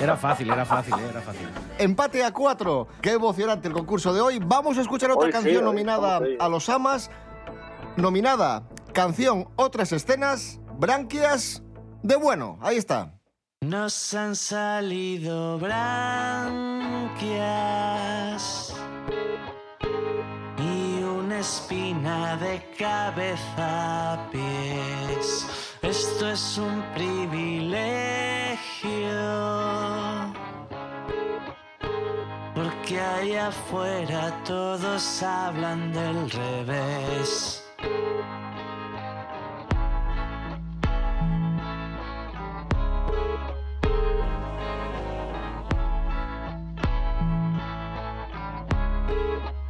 Era 0.00 0.16
fácil, 0.16 0.50
era 0.50 0.64
fácil, 0.64 0.94
eh, 0.94 1.08
era 1.10 1.20
fácil. 1.20 1.48
Empate 1.78 2.24
a 2.24 2.32
cuatro. 2.32 2.88
Qué 3.00 3.12
emocionante 3.12 3.68
el 3.68 3.74
concurso 3.74 4.12
de 4.12 4.20
hoy. 4.20 4.40
Vamos 4.44 4.78
a 4.78 4.80
escuchar 4.80 5.10
otra 5.10 5.26
Hoy 5.26 5.28
sí, 5.28 5.32
canción 5.32 5.58
hoy 5.58 5.64
nominada 5.64 6.20
a 6.38 6.48
los 6.48 6.68
Amas. 6.68 7.10
Nominada 7.96 8.62
Canción 8.92 9.48
Otras 9.56 9.90
Escenas, 9.92 10.60
Branquias 10.78 11.62
de 12.02 12.16
Bueno. 12.16 12.58
Ahí 12.60 12.76
está. 12.76 13.18
Nos 13.62 14.12
han 14.12 14.36
salido 14.36 15.58
branquias 15.58 15.94
y 20.58 21.02
una 21.02 21.38
espina 21.38 22.36
de 22.36 22.62
cabeza 22.76 24.12
a 24.12 24.30
pies. 24.30 25.46
Esto 25.80 26.28
es 26.30 26.58
un 26.58 26.82
privilegio. 26.92 27.80
Porque 32.54 33.00
allá 33.00 33.48
afuera 33.48 34.38
todos 34.44 35.22
hablan 35.22 35.92
del 35.92 36.30
revés. 36.30 37.62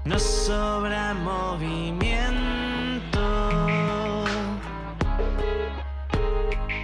Nos 0.05 0.23
sobra 0.23 1.15
movimiento, 1.15 2.25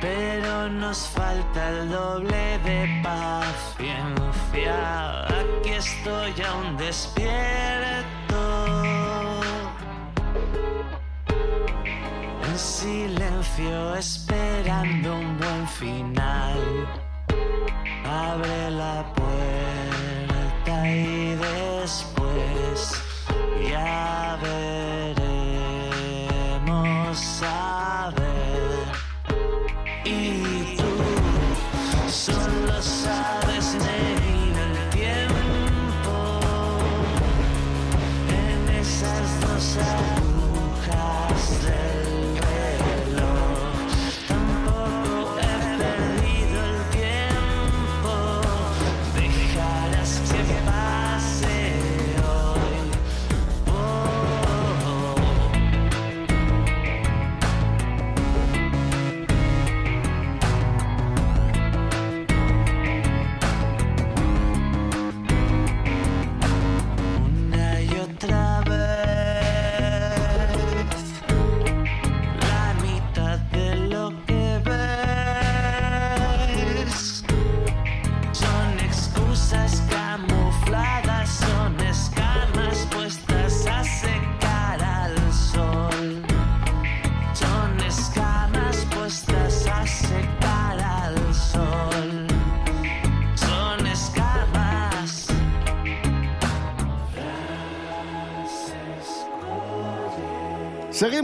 pero 0.01 0.69
nos 0.69 1.09
falta 1.09 1.69
el 1.71 1.91
doble 1.91 2.59
de 2.65 3.01
paciencia. 3.03 4.77
Aquí 5.25 5.71
estoy 5.71 6.33
aún 6.49 6.77
despierto, 6.77 8.41
en 12.49 12.59
silencio 12.59 13.97
esperando 13.97 15.17
un 15.17 15.39
buen 15.39 15.67
final. 15.67 16.87
Abre 18.07 18.71
la 18.71 19.05
puerta 19.13 20.89
y 20.89 21.18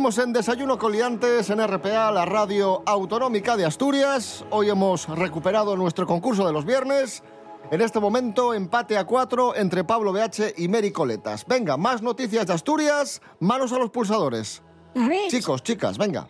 Seguimos 0.05 0.23
en 0.23 0.33
Desayuno 0.35 0.77
Coliantes 0.77 1.49
en 1.49 1.67
RPA, 1.67 2.11
la 2.11 2.27
radio 2.27 2.83
autonómica 2.85 3.57
de 3.57 3.65
Asturias. 3.65 4.45
Hoy 4.51 4.69
hemos 4.69 5.09
recuperado 5.09 5.79
nuestro 5.79 6.07
concurso 6.07 6.47
de 6.47 6.53
los 6.53 6.67
viernes. 6.67 7.23
En 7.71 7.81
este 7.81 8.01
momento, 8.01 8.53
empate 8.53 8.99
a 8.99 9.07
cuatro 9.07 9.57
entre 9.57 9.83
Pablo 9.83 10.13
BH 10.13 10.59
y 10.59 10.69
Mary 10.69 10.93
Coletas. 10.93 11.47
Venga, 11.47 11.79
más 11.79 12.03
noticias 12.03 12.47
de 12.47 12.53
Asturias, 12.53 13.23
manos 13.41 13.73
a 13.73 13.79
los 13.79 13.89
pulsadores. 13.89 14.63
A 14.95 15.09
ver. 15.09 15.31
Chicos, 15.31 15.63
chicas, 15.63 15.97
venga. 15.97 16.29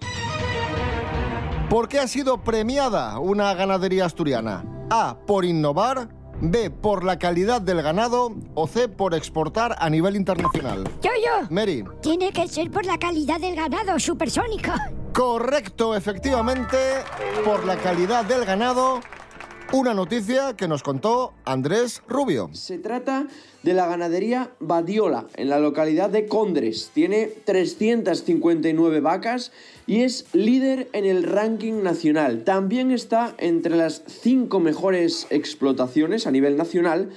¿Por 1.68 1.88
qué 1.88 1.98
ha 1.98 2.06
sido 2.06 2.44
premiada 2.44 3.18
una 3.18 3.54
ganadería 3.54 4.04
asturiana? 4.04 4.64
A. 4.88 5.16
Por 5.26 5.44
innovar. 5.44 6.10
B. 6.50 6.70
Por 6.70 7.04
la 7.04 7.18
calidad 7.18 7.60
del 7.60 7.82
ganado. 7.82 8.34
O 8.54 8.66
C. 8.66 8.88
Por 8.88 9.14
exportar 9.14 9.76
a 9.78 9.90
nivel 9.90 10.16
internacional. 10.16 10.84
Yo, 11.02 11.10
yo. 11.24 11.46
Mary. 11.50 11.84
Tiene 12.00 12.32
que 12.32 12.48
ser 12.48 12.70
por 12.70 12.84
la 12.84 12.98
calidad 12.98 13.40
del 13.40 13.56
ganado 13.56 13.98
supersónico. 13.98 14.72
Correcto, 15.12 15.94
efectivamente, 15.94 16.76
por 17.44 17.64
la 17.64 17.76
calidad 17.76 18.24
del 18.24 18.44
ganado. 18.44 19.00
Una 19.72 19.92
noticia 19.92 20.54
que 20.56 20.68
nos 20.68 20.82
contó 20.82 21.32
Andrés 21.44 22.02
Rubio. 22.06 22.48
Se 22.52 22.78
trata 22.78 23.26
de 23.62 23.74
la 23.74 23.86
ganadería 23.86 24.50
Badiola, 24.60 25.26
en 25.36 25.48
la 25.48 25.58
localidad 25.58 26.10
de 26.10 26.26
Condres. 26.26 26.90
Tiene 26.94 27.26
359 27.26 29.00
vacas 29.00 29.50
y 29.86 30.02
es 30.02 30.26
líder 30.32 30.88
en 30.92 31.06
el 31.06 31.24
ranking 31.24 31.82
nacional. 31.82 32.44
También 32.44 32.92
está 32.92 33.34
entre 33.38 33.76
las 33.76 34.04
cinco 34.06 34.60
mejores 34.60 35.26
explotaciones 35.30 36.26
a 36.26 36.30
nivel 36.30 36.56
nacional 36.56 37.10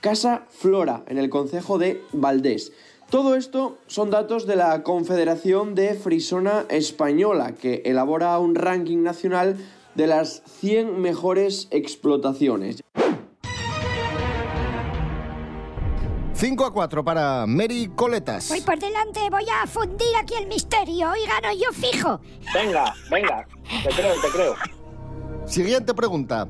Casa 0.00 0.46
Flora, 0.50 1.02
en 1.08 1.18
el 1.18 1.30
concejo 1.30 1.78
de 1.78 2.02
Valdés. 2.12 2.72
Todo 3.10 3.36
esto 3.36 3.78
son 3.86 4.10
datos 4.10 4.46
de 4.46 4.56
la 4.56 4.82
Confederación 4.82 5.74
de 5.74 5.94
Frisona 5.94 6.64
Española, 6.68 7.54
que 7.54 7.82
elabora 7.84 8.38
un 8.38 8.54
ranking 8.54 9.02
nacional 9.02 9.56
de 9.94 10.06
las 10.06 10.42
100 10.60 11.00
mejores 11.00 11.68
explotaciones. 11.70 12.80
5 16.36 16.64
a 16.66 16.72
4 16.72 17.04
para 17.04 17.46
Mary 17.46 17.90
Coletas. 17.94 18.48
Voy 18.48 18.60
por 18.60 18.78
delante, 18.78 19.20
voy 19.30 19.46
a 19.62 19.66
fundir 19.66 20.08
aquí 20.20 20.34
el 20.34 20.46
misterio 20.48 21.12
y 21.16 21.26
gano 21.26 21.54
yo 21.56 21.72
fijo. 21.72 22.20
Venga, 22.52 22.92
venga, 23.10 23.46
te 23.82 23.88
creo, 23.90 24.14
te 24.20 24.28
creo. 24.28 24.54
Siguiente 25.46 25.94
pregunta. 25.94 26.48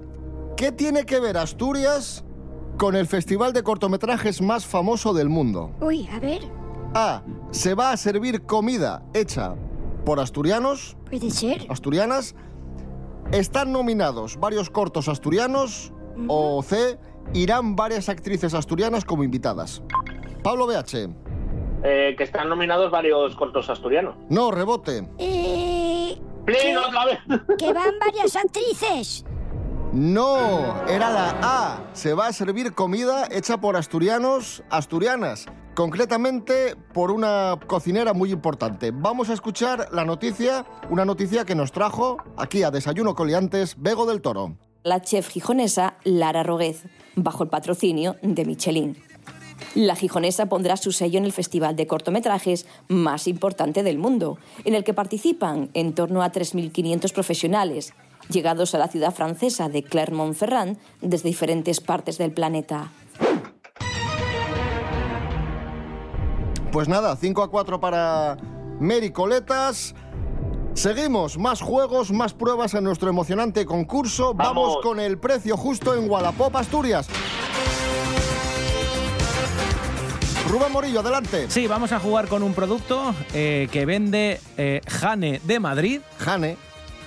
¿Qué 0.56 0.72
tiene 0.72 1.04
que 1.04 1.20
ver 1.20 1.36
Asturias 1.36 2.24
con 2.78 2.96
el 2.96 3.06
festival 3.06 3.52
de 3.52 3.62
cortometrajes 3.62 4.40
más 4.40 4.64
famoso 4.66 5.12
del 5.12 5.28
mundo? 5.28 5.72
Uy, 5.80 6.08
a 6.12 6.18
ver, 6.18 6.40
A. 6.94 7.22
Se 7.50 7.74
va 7.74 7.90
a 7.92 7.96
servir 7.96 8.42
comida 8.46 9.02
hecha 9.12 9.54
por 10.04 10.18
asturianos, 10.20 10.96
puede 11.10 11.30
ser. 11.30 11.66
asturianas. 11.68 12.34
Están 13.34 13.72
nominados 13.72 14.38
varios 14.38 14.70
cortos 14.70 15.08
asturianos. 15.08 15.92
O 16.28 16.62
C. 16.62 17.00
Irán 17.32 17.74
varias 17.74 18.08
actrices 18.08 18.54
asturianas 18.54 19.04
como 19.04 19.24
invitadas. 19.24 19.82
Pablo 20.44 20.68
BH. 20.68 21.08
Eh, 21.82 22.14
que 22.16 22.22
están 22.22 22.48
nominados 22.48 22.92
varios 22.92 23.34
cortos 23.34 23.68
asturianos. 23.68 24.14
No, 24.28 24.52
rebote. 24.52 25.08
Eh, 25.18 26.16
¡Plin, 26.44 26.78
otra 26.78 27.06
vez! 27.06 27.18
que 27.58 27.72
van 27.72 27.98
varias 27.98 28.36
actrices. 28.36 29.24
No, 29.92 30.86
era 30.86 31.10
la 31.10 31.36
A. 31.42 31.80
Se 31.92 32.14
va 32.14 32.28
a 32.28 32.32
servir 32.32 32.72
comida 32.72 33.26
hecha 33.32 33.56
por 33.56 33.74
asturianos, 33.74 34.62
asturianas. 34.70 35.46
Concretamente 35.74 36.76
por 36.92 37.10
una 37.10 37.58
cocinera 37.66 38.12
muy 38.12 38.30
importante. 38.30 38.92
Vamos 38.94 39.28
a 39.28 39.32
escuchar 39.32 39.88
la 39.90 40.04
noticia, 40.04 40.64
una 40.88 41.04
noticia 41.04 41.44
que 41.44 41.56
nos 41.56 41.72
trajo 41.72 42.18
aquí 42.36 42.62
a 42.62 42.70
Desayuno 42.70 43.16
Coliantes, 43.16 43.74
Bego 43.78 44.06
del 44.06 44.20
Toro. 44.20 44.56
la 44.84 45.00
chef 45.00 45.30
gijonesa 45.30 45.96
Lara 46.04 46.42
Roguez, 46.42 46.84
bajo 47.16 47.42
el 47.42 47.48
patrocinio 47.48 48.16
de 48.22 48.44
Michelin. 48.44 48.96
La 49.74 49.96
gijonesa 49.96 50.46
pondrá 50.46 50.76
su 50.76 50.92
sello 50.92 51.18
en 51.18 51.24
el 51.24 51.32
festival 51.32 51.74
de 51.74 51.86
cortometrajes 51.86 52.66
más 52.88 53.26
importante 53.26 53.82
del 53.82 53.98
mundo, 53.98 54.38
en 54.64 54.74
el 54.74 54.84
que 54.84 54.94
participan 54.94 55.70
en 55.74 55.94
torno 55.94 56.22
a 56.22 56.30
3.500 56.30 57.12
profesionales 57.12 57.94
llegados 58.28 58.74
a 58.74 58.78
la 58.78 58.88
ciudad 58.88 59.14
francesa 59.14 59.68
de 59.68 59.82
Clermont-Ferrand 59.82 60.78
desde 61.00 61.28
diferentes 61.28 61.80
partes 61.80 62.18
del 62.18 62.32
planeta. 62.32 62.92
Pues 66.74 66.88
nada, 66.88 67.14
5 67.14 67.40
a 67.40 67.48
4 67.48 67.78
para 67.78 68.36
Mary 68.80 69.12
Coletas. 69.12 69.94
Seguimos, 70.74 71.38
más 71.38 71.60
juegos, 71.60 72.10
más 72.10 72.34
pruebas 72.34 72.74
en 72.74 72.82
nuestro 72.82 73.08
emocionante 73.08 73.64
concurso. 73.64 74.34
Vamos, 74.34 74.70
Vamos. 74.70 74.82
con 74.82 74.98
el 74.98 75.16
precio 75.18 75.56
justo 75.56 75.94
en 75.94 76.10
Wallapop, 76.10 76.56
Asturias. 76.56 77.06
Rubén 80.50 80.72
Morillo, 80.72 80.98
adelante. 80.98 81.48
Sí, 81.48 81.68
vamos 81.68 81.92
a 81.92 82.00
jugar 82.00 82.26
con 82.26 82.42
un 82.42 82.54
producto 82.54 83.14
eh, 83.34 83.68
que 83.70 83.86
vende 83.86 84.40
eh, 84.56 84.80
Jane 84.88 85.40
de 85.44 85.60
Madrid. 85.60 86.00
Jane. 86.18 86.56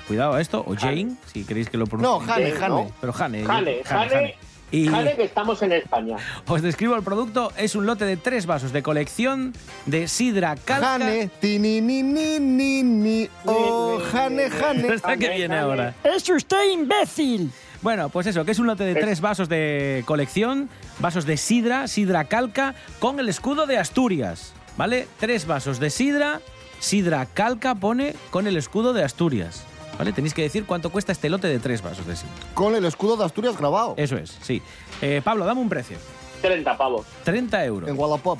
Cuidado 0.07 0.35
a 0.35 0.39
esto, 0.39 0.63
o 0.65 0.77
Jane, 0.77 1.17
si 1.25 1.43
queréis 1.43 1.69
que 1.69 1.77
lo 1.77 1.87
pronuncie. 1.87 2.19
No, 2.19 2.25
Jane, 2.25 2.51
Jane, 2.51 2.73
Jane. 2.73 2.93
Pero 3.01 3.11
Jane. 3.11 3.43
Jane, 3.43 3.83
jale, 3.83 4.09
Jane. 4.09 4.46
Y 4.69 4.87
jale 4.87 5.15
que 5.15 5.23
estamos 5.23 5.61
en 5.61 5.71
España. 5.71 6.17
os 6.47 6.61
describo 6.61 6.95
el 6.95 7.03
producto. 7.03 7.51
Es 7.57 7.75
un 7.75 7.85
lote 7.85 8.03
de 8.05 8.17
tres 8.17 8.45
vasos 8.45 8.73
de 8.73 8.83
colección 8.83 9.53
de 9.85 10.07
sidra 10.07 10.55
calca. 10.55 10.99
Jane, 10.99 11.29
ti 11.39 11.57
ni 11.57 11.79
ni 11.79 12.03
ni 12.03 12.39
ni 12.39 12.83
ni. 12.83 13.29
Oh, 13.45 13.99
Jane, 14.11 14.49
Jane. 14.49 14.93
Esta 14.93 15.15
que 15.15 15.29
viene 15.29 15.55
Jane. 15.55 15.59
ahora. 15.59 15.95
¡Es 16.03 16.29
usted 16.29 16.71
imbécil! 16.71 17.51
Bueno, 17.81 18.09
pues 18.09 18.27
eso, 18.27 18.43
que 18.43 18.51
es 18.51 18.59
un 18.59 18.67
lote 18.67 18.83
de 18.83 18.95
tres 18.95 19.21
vasos 19.21 19.47
de 19.49 20.03
colección, 20.05 20.67
vasos 20.99 21.25
de 21.25 21.37
sidra, 21.37 21.87
sidra 21.87 22.25
calca, 22.25 22.73
con 22.99 23.19
el 23.19 23.29
escudo 23.29 23.67
de 23.67 23.77
Asturias, 23.77 24.53
¿vale? 24.77 25.07
Tres 25.19 25.45
vasos 25.45 25.79
de 25.79 25.91
sidra, 25.91 26.41
sidra 26.79 27.25
calca 27.27 27.75
pone 27.75 28.15
con 28.31 28.47
el 28.47 28.57
escudo 28.57 28.93
de 28.93 29.03
Asturias, 29.03 29.63
¿vale? 29.97 30.13
Tenéis 30.13 30.33
que 30.33 30.41
decir 30.43 30.65
cuánto 30.65 30.89
cuesta 30.91 31.11
este 31.11 31.29
lote 31.29 31.47
de 31.47 31.59
tres 31.59 31.81
vasos 31.81 32.05
de 32.05 32.15
sidra. 32.15 32.33
Con 32.53 32.75
el 32.75 32.85
escudo 32.85 33.17
de 33.17 33.25
Asturias 33.25 33.57
grabado. 33.57 33.93
Eso 33.97 34.17
es, 34.17 34.37
sí. 34.41 34.61
Eh, 35.01 35.21
Pablo, 35.23 35.45
dame 35.45 35.61
un 35.61 35.69
precio. 35.69 35.97
30 36.41 36.77
pavos. 36.77 37.05
30 37.23 37.65
euros. 37.65 37.89
En 37.89 37.97
Wallapop. 37.97 38.39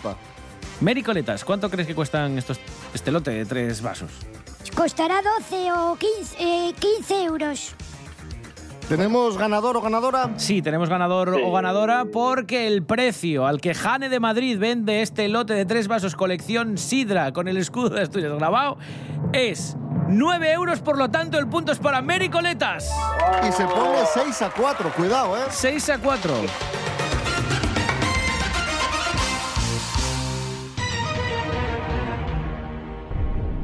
Mary 0.82 1.02
Coletas, 1.02 1.44
¿cuánto 1.44 1.70
crees 1.70 1.88
que 1.88 1.96
cuestan 1.96 2.38
estos, 2.38 2.60
este 2.94 3.12
lote 3.12 3.32
de 3.32 3.46
tres 3.46 3.82
vasos? 3.82 4.12
Costará 4.76 5.22
12 5.40 5.72
o 5.72 5.96
15, 5.98 6.36
eh, 6.40 6.74
15 6.80 7.24
euros. 7.24 7.74
¿Tenemos 8.88 9.38
ganador 9.38 9.76
o 9.76 9.82
ganadora? 9.82 10.32
Sí, 10.38 10.62
tenemos 10.62 10.88
ganador 10.88 11.36
Sí. 11.36 11.42
o 11.44 11.52
ganadora 11.52 12.06
porque 12.06 12.68
el 12.68 12.84
precio 12.84 13.46
al 13.46 13.60
que 13.60 13.74
Jane 13.74 14.08
de 14.08 14.20
Madrid 14.22 14.58
vende 14.58 15.02
este 15.02 15.28
lote 15.28 15.54
de 15.54 15.66
tres 15.66 15.90
vasos 15.90 16.16
colección 16.16 16.78
Sidra 16.78 17.34
con 17.34 17.50
el 17.50 17.58
escudo 17.58 17.90
de 17.90 18.04
Asturias 18.04 18.32
grabado 18.34 18.78
es 19.34 19.76
9 20.08 20.52
euros, 20.54 20.80
por 20.80 20.98
lo 20.98 21.10
tanto 21.10 21.38
el 21.38 21.48
punto 21.48 21.72
es 21.72 21.80
para 21.80 22.02
Mary 22.02 22.30
Coletas. 22.30 22.90
Y 23.48 23.52
se 23.52 23.66
pone 23.66 24.00
6 24.14 24.42
a 24.42 24.50
4. 24.50 24.92
Cuidado, 24.94 25.38
¿eh? 25.38 25.42
6 25.50 25.90
a 25.90 25.98
4. 26.00 26.34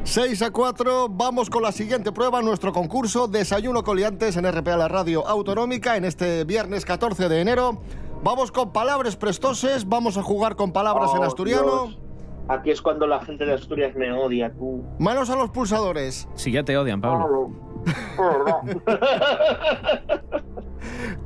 Seis 0.03 0.41
a 0.43 0.51
4, 0.51 1.09
vamos 1.09 1.49
con 1.49 1.63
la 1.63 1.71
siguiente 1.71 2.11
prueba, 2.11 2.41
nuestro 2.41 2.71
concurso 2.71 3.27
Desayuno 3.27 3.83
Coliantes 3.83 4.37
en 4.37 4.45
RPA, 4.51 4.77
la 4.77 4.87
radio 4.87 5.25
autonómica, 5.27 5.95
en 5.97 6.05
este 6.05 6.43
viernes 6.43 6.85
14 6.85 7.29
de 7.29 7.41
enero. 7.41 7.81
Vamos 8.21 8.51
con 8.51 8.71
palabras 8.71 9.15
prestoses, 9.15 9.87
vamos 9.89 10.17
a 10.17 10.21
jugar 10.21 10.55
con 10.55 10.71
palabras 10.71 11.11
en 11.15 11.21
Oh, 11.21 11.23
asturiano. 11.23 11.85
Dios. 11.87 12.02
Aquí 12.49 12.71
es 12.71 12.81
cuando 12.81 13.07
la 13.07 13.23
gente 13.23 13.45
de 13.45 13.53
Asturias 13.53 13.95
me 13.95 14.11
odia, 14.11 14.51
tú. 14.53 14.83
Manos 14.99 15.29
a 15.29 15.35
los 15.35 15.49
pulsadores. 15.51 16.27
Si 16.35 16.51
ya 16.51 16.63
te 16.63 16.77
odian, 16.77 16.99
Pablo. 17.01 17.51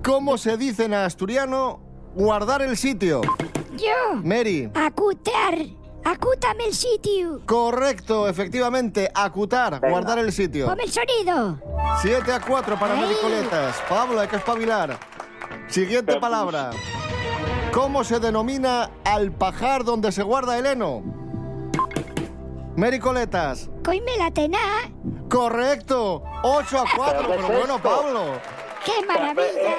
¿Cómo 0.03 0.37
se 0.37 0.57
dice 0.57 0.85
en 0.85 0.93
asturiano 0.93 1.79
guardar 2.15 2.61
el 2.61 2.77
sitio? 2.77 3.21
Yo. 3.77 4.15
Mary. 4.23 4.69
Acutar. 4.73 5.55
Acútame 6.05 6.67
el 6.67 6.73
sitio. 6.73 7.41
Correcto, 7.45 8.29
efectivamente, 8.29 9.11
acutar, 9.13 9.73
Venga. 9.81 9.89
guardar 9.89 10.19
el 10.19 10.31
sitio. 10.31 10.67
Ponme 10.67 10.83
el 10.83 10.91
sonido. 10.91 11.59
7 12.01 12.31
a 12.31 12.39
4 12.39 12.79
para 12.79 12.93
Ay. 12.93 13.01
Medicoletas. 13.01 13.75
Pablo, 13.89 14.19
hay 14.21 14.27
que 14.29 14.37
espabilar. 14.37 14.97
Siguiente 15.67 16.05
Pero, 16.13 16.21
palabra. 16.21 16.69
¿Cómo 17.77 18.03
se 18.03 18.19
denomina 18.19 18.89
al 19.05 19.31
pajar 19.31 19.83
donde 19.83 20.11
se 20.11 20.23
guarda 20.23 20.57
el 20.57 20.65
heno? 20.65 21.03
Mericoletas. 22.75 23.69
Coime 23.85 24.17
la 24.17 24.31
tená. 24.31 24.89
Correcto. 25.29 26.23
8 26.41 26.79
a 26.79 26.85
4. 26.95 27.27
¿Pero 27.27 27.47
bueno, 27.47 27.75
esto? 27.75 27.79
Pablo. 27.83 28.21
¡Qué 28.83 29.05
maravilla! 29.05 29.75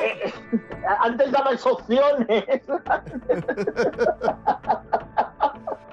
Antes 1.01 1.33
dabais 1.33 1.67
opciones. 1.67 2.45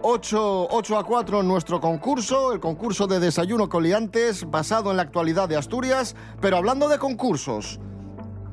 8, 0.03 0.67
8 0.69 0.97
a 0.99 1.03
4 1.03 1.39
en 1.39 1.47
nuestro 1.47 1.81
concurso, 1.81 2.53
el 2.53 2.59
concurso 2.59 3.07
de 3.07 3.19
desayuno 3.19 3.67
coliantes 3.67 4.47
basado 4.47 4.91
en 4.91 4.97
la 4.97 5.03
actualidad 5.03 5.49
de 5.49 5.57
Asturias. 5.57 6.15
Pero 6.39 6.57
hablando 6.57 6.87
de 6.87 6.99
concursos, 6.99 7.79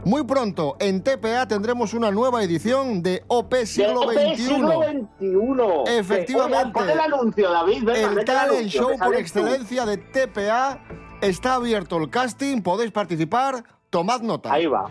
muy 0.04 0.24
pronto 0.24 0.76
en 0.80 1.02
TPA 1.02 1.46
tendremos 1.46 1.94
una 1.94 2.10
nueva 2.10 2.42
edición 2.42 3.02
de 3.02 3.22
OP 3.28 3.54
Siglo 3.64 4.02
XXI. 4.10 4.36
siglo 4.36 4.82
XXI. 4.82 5.96
Efectivamente. 5.98 6.80
El 6.92 7.00
anuncio, 7.00 7.50
David. 7.50 7.84
venga, 7.84 8.20
El 8.20 8.24
talent 8.24 8.58
anuncio, 8.58 8.82
show 8.82 8.98
por 8.98 9.12
tú. 9.12 9.18
excelencia 9.18 9.86
de 9.86 9.96
TPA 9.98 10.80
está 11.20 11.54
abierto 11.54 11.96
el 11.98 12.10
casting, 12.10 12.62
podéis 12.62 12.90
participar, 12.90 13.64
tomad 13.90 14.20
nota. 14.22 14.52
Ahí 14.52 14.66
va. 14.66 14.90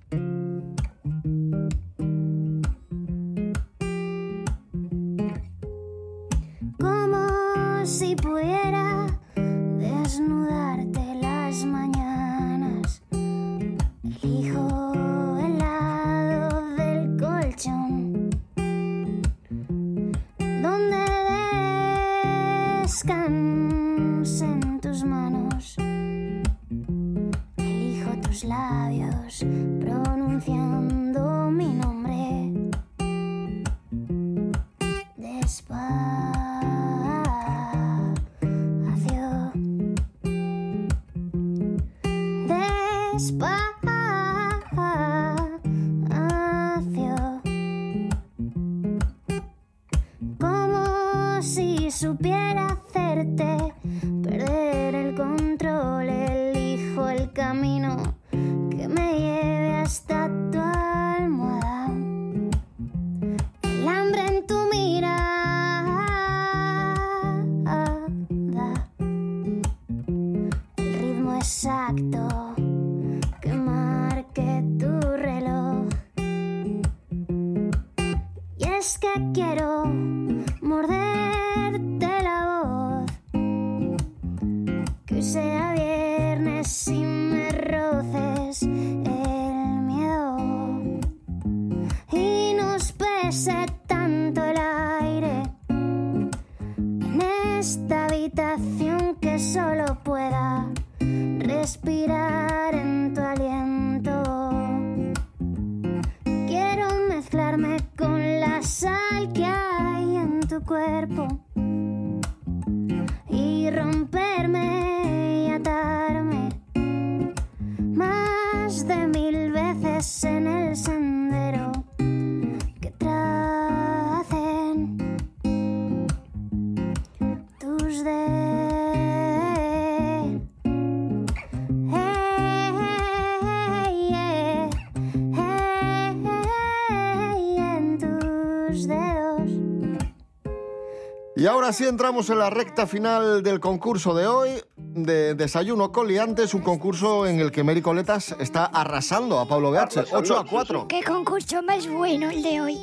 Y 141.45 141.47
ahora 141.47 141.71
sí 141.73 141.85
entramos 141.85 142.31
en 142.31 142.39
la 142.39 142.49
recta 142.49 142.87
final 142.87 143.43
del 143.43 143.59
concurso 143.59 144.15
de 144.15 144.25
hoy, 144.25 144.49
de 144.77 145.35
Desayuno 145.35 145.91
con 145.91 146.07
Liantes, 146.07 146.55
un 146.55 146.63
concurso 146.63 147.27
en 147.27 147.39
el 147.39 147.51
que 147.51 147.63
Mary 147.63 147.83
Coletas 147.83 148.35
está 148.39 148.65
arrasando 148.65 149.37
a 149.37 149.47
Pablo 149.47 149.69
BH, 149.69 150.11
8 150.11 150.39
a 150.39 150.43
4. 150.43 150.87
Qué 150.87 151.03
concurso 151.03 151.61
más 151.61 151.87
bueno 151.87 152.31
el 152.31 152.41
de 152.41 152.61
hoy. 152.61 152.79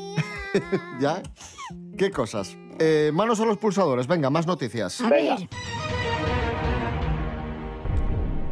¿Ya? 1.00 1.20
¿Qué 1.98 2.12
cosas? 2.12 2.56
Eh, 2.78 3.10
manos 3.12 3.40
a 3.40 3.46
los 3.46 3.58
pulsadores, 3.58 4.06
venga, 4.06 4.30
más 4.30 4.46
noticias. 4.46 5.00
A 5.00 5.10
ver, 5.10 5.48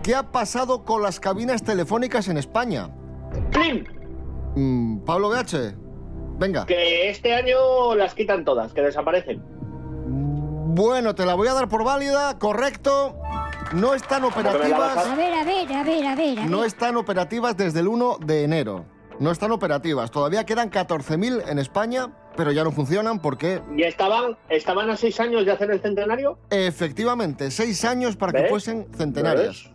¿Qué 0.03 0.17
ha 0.17 0.33
pasado 0.33 0.85
con 0.85 1.03
las 1.03 1.21
cabinas 1.21 1.63
telefónicas 1.63 2.27
en 2.27 2.37
España? 2.37 2.91
Mm, 4.57 5.05
Pablo 5.05 5.29
BH, 5.29 5.77
venga. 6.37 6.67
Que 6.67 7.11
este 7.11 7.33
año 7.33 7.95
las 7.95 8.17
quitan 8.17 8.45
todas, 8.45 8.73
que 8.73 8.83
desaparecen. 8.83 9.60
Bueno, 10.75 11.17
te 11.17 11.27
la 11.27 11.35
voy 11.35 11.49
a 11.49 11.55
dar 11.55 11.69
por 11.69 11.83
válida, 11.83 12.39
correcto. 12.39 13.17
No 13.73 13.93
están 13.93 14.23
operativas. 14.23 14.97
a 15.05 15.15
ver, 15.17 15.35
a 15.35 15.43
ver, 15.45 15.73
a 15.73 15.83
ver, 15.83 16.07
a 16.07 16.15
ver. 16.15 16.39
a 16.39 16.47
No 16.47 16.59
ver. 16.59 16.67
están 16.69 16.97
operativas 16.97 17.57
desde 17.57 17.81
el 17.81 17.89
1 17.89 18.19
de 18.25 18.45
enero. 18.45 18.85
No 19.19 19.33
están 19.33 19.51
operativas. 19.51 20.13
Todavía 20.13 20.47
quedan 20.47 20.71
14.000 20.71 21.43
en 21.49 21.59
España, 21.59 22.07
pero 22.37 22.53
ya 22.53 22.63
no 22.63 22.71
funcionan 22.71 23.19
porque, 23.21 23.61
¿Y 23.77 23.83
estaban, 23.83 24.37
estaban 24.49 24.89
a 24.91 24.97
seis 24.97 25.19
años 25.19 25.45
de 25.45 25.51
hacer 25.51 25.73
el 25.73 25.81
centenario? 25.83 26.39
efectivamente, 26.51 27.51
seis 27.51 27.85
años 27.85 28.15
para 28.17 28.33
que 28.33 28.49
fuesen 28.49 28.87
centenarias. 28.97 29.71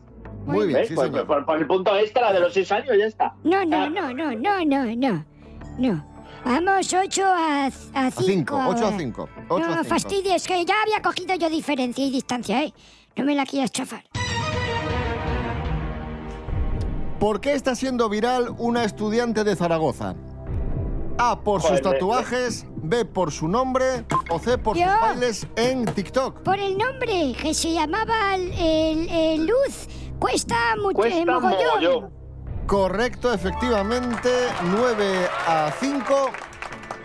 Muy 0.45 0.67
bien, 0.67 0.79
¿Ves? 0.79 0.87
sí, 0.87 0.95
Pues, 0.95 1.07
señor. 1.09 1.27
por, 1.27 1.45
por 1.45 1.57
el 1.57 1.67
punto 1.67 1.93
extra 1.97 2.31
de 2.31 2.39
los 2.39 2.53
seis 2.53 2.71
años 2.71 2.95
ya 2.97 3.05
está. 3.05 3.33
No, 3.43 3.65
no, 3.65 3.89
no, 3.89 4.13
no, 4.13 4.31
no, 4.33 4.63
no, 4.65 4.95
no. 4.95 5.25
No. 5.77 6.14
Vamos 6.45 6.93
8 6.93 7.23
a 7.25 7.71
5. 7.71 7.91
A 7.97 8.11
5, 8.11 8.59
8 8.69 8.85
a 8.87 8.97
5. 8.97 9.29
8 9.49 9.67
No 9.67 9.73
a 9.73 9.77
5. 9.83 9.89
fastidies, 9.89 10.47
que 10.47 10.63
ya 10.63 10.75
había 10.83 11.01
cogido 11.01 11.35
yo 11.35 11.49
diferencia 11.49 12.05
y 12.05 12.11
distancia, 12.11 12.63
¿eh? 12.63 12.73
No 13.15 13.25
me 13.25 13.33
la 13.35 13.45
quieras 13.45 13.71
chafar. 13.71 14.03
¿Por 17.19 17.41
qué 17.41 17.53
está 17.53 17.73
siendo 17.75 18.09
viral 18.09 18.53
una 18.59 18.83
estudiante 18.83 19.43
de 19.43 19.55
Zaragoza? 19.55 20.15
A 21.17 21.39
por 21.39 21.61
sus 21.61 21.81
tatuajes, 21.81 22.65
B 22.75 23.05
por 23.05 23.31
su 23.31 23.47
nombre 23.47 24.05
o 24.29 24.37
C 24.37 24.57
por 24.57 24.75
sus 24.77 24.85
bailes 24.85 25.47
en 25.55 25.85
TikTok. 25.85 26.41
Por 26.43 26.59
el 26.59 26.77
nombre, 26.77 27.33
que 27.41 27.53
se 27.53 27.71
llamaba 27.73 28.35
el, 28.35 28.51
el- 28.51 29.09
el 29.09 29.45
Luz, 29.47 29.87
cuesta 30.19 30.55
mucho 30.75 30.95
Cuesta 30.97 31.19
eh, 31.19 31.25
mogollón. 31.25 31.57
mogollón. 31.81 32.14
Correcto, 32.67 33.31
efectivamente, 33.31 34.29
9 34.63 35.27
a 35.47 35.71
5. 35.79 36.31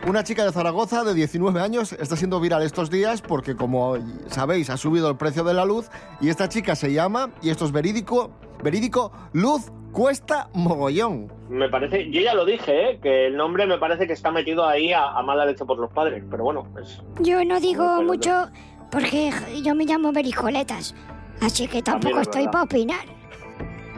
Una 0.07 0.25
chica 0.25 0.43
de 0.47 0.53
Zaragoza 0.53 1.05
de 1.05 1.13
19 1.13 1.61
años 1.61 1.93
está 1.93 2.17
siendo 2.17 2.41
viral 2.41 2.63
estos 2.63 2.89
días 2.89 3.21
porque, 3.21 3.55
como 3.55 3.99
sabéis, 4.29 4.71
ha 4.71 4.79
subido 4.79 5.11
el 5.11 5.19
precio 5.19 5.45
de 5.45 5.53
la 5.53 5.67
luz 5.67 5.91
y 6.23 6.31
esta 6.31 6.49
chica 6.49 6.75
se 6.75 6.95
llama, 6.95 7.31
y 7.43 7.51
esto 7.51 7.67
es 7.67 7.73
verídico, 7.73 8.31
verídico, 8.63 9.13
Luz 9.35 9.71
Cuesta 9.93 10.49
Mogollón. 10.55 11.31
Me 11.51 11.69
parece, 11.69 12.11
yo 12.11 12.23
ya 12.23 12.33
lo 12.33 12.47
dije, 12.47 12.93
¿eh? 12.93 13.01
que 13.03 13.27
el 13.27 13.37
nombre 13.37 13.67
me 13.67 13.77
parece 13.77 14.07
que 14.07 14.15
está 14.15 14.31
metido 14.31 14.67
ahí 14.67 14.95
a, 14.95 15.11
a 15.11 15.23
mala 15.23 15.45
leche 15.45 15.67
por 15.67 15.79
los 15.79 15.93
padres, 15.93 16.25
pero 16.31 16.45
bueno, 16.45 16.67
es 16.81 17.03
Yo 17.21 17.45
no 17.45 17.61
digo 17.61 17.85
pero 17.99 18.07
mucho 18.07 18.49
porque 18.91 19.31
yo 19.63 19.75
me 19.75 19.85
llamo 19.85 20.11
Bericoletas, 20.11 20.95
así 21.43 21.69
que 21.69 21.83
tampoco 21.83 22.21
es 22.21 22.29
estoy 22.29 22.47
para 22.47 22.63
opinar. 22.65 23.20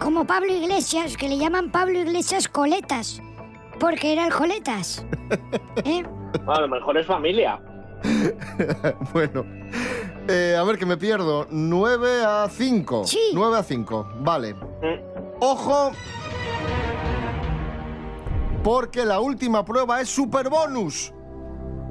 Como 0.02 0.26
Pablo 0.26 0.52
Iglesias, 0.52 1.16
que 1.16 1.28
le 1.28 1.38
llaman 1.38 1.70
Pablo 1.70 2.00
Iglesias 2.00 2.48
Coletas, 2.48 3.22
porque 3.78 4.12
era 4.12 4.26
el 4.26 4.32
Coletas. 4.32 5.06
¿Eh? 5.84 6.02
a 6.44 6.60
lo 6.60 6.66
mejor 6.66 6.98
es 6.98 7.06
familia. 7.06 7.60
bueno, 9.12 9.44
eh, 10.26 10.56
a 10.58 10.64
ver 10.64 10.76
que 10.76 10.86
me 10.86 10.96
pierdo. 10.96 11.46
9 11.50 12.24
a 12.26 12.48
5. 12.50 13.04
Sí. 13.04 13.30
9 13.32 13.56
a 13.58 13.62
5, 13.62 14.08
vale. 14.22 14.56
Ojo. 15.38 15.92
Porque 18.64 19.04
la 19.04 19.20
última 19.20 19.64
prueba 19.64 20.00
es 20.00 20.08
super 20.08 20.48
bonus. 20.48 21.12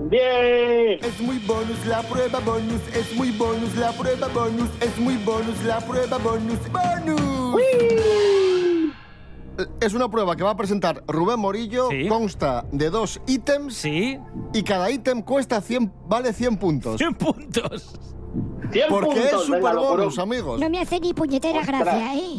¡Bien! 0.10 1.00
Es 1.04 1.20
muy 1.22 1.38
bonus 1.40 1.86
la 1.86 2.02
prueba 2.04 2.40
bonus, 2.40 2.82
es 2.94 3.16
muy 3.16 3.32
bonus 3.32 3.76
la 3.76 3.92
prueba 3.92 4.28
bonus, 4.30 4.70
es 4.82 4.98
muy 5.00 5.16
bonus 5.18 5.64
la 5.64 5.80
prueba 5.80 6.18
bonus. 6.18 6.60
¡Bonus! 6.72 7.62
Es 9.80 9.94
una 9.94 10.10
prueba 10.10 10.36
que 10.36 10.44
va 10.44 10.52
a 10.52 10.58
presentar 10.58 11.04
Rubén 11.08 11.40
Morillo, 11.40 11.90
consta 12.10 12.66
de 12.72 12.90
dos 12.90 13.22
ítems 13.28 13.86
y 13.86 14.18
cada 14.66 14.90
ítem 14.90 15.22
cuesta 15.22 15.62
100, 15.62 15.92
vale 16.08 16.34
100 16.34 16.58
puntos. 16.58 16.98
100 16.98 17.14
puntos. 17.16 17.94
100 18.72 18.86
Porque 18.90 19.20
es 19.20 19.30
puntos, 19.32 19.50
venga, 19.50 19.60
super 19.70 19.76
locurón. 19.76 19.98
bonus, 20.00 20.20
amigos. 20.20 20.60
No 20.60 20.70
me 20.70 20.80
hace 20.80 21.00
ni 21.00 21.14
puñetera 21.14 21.60
Ostras. 21.60 21.82
gracia, 21.82 22.16
¿eh? 22.16 22.38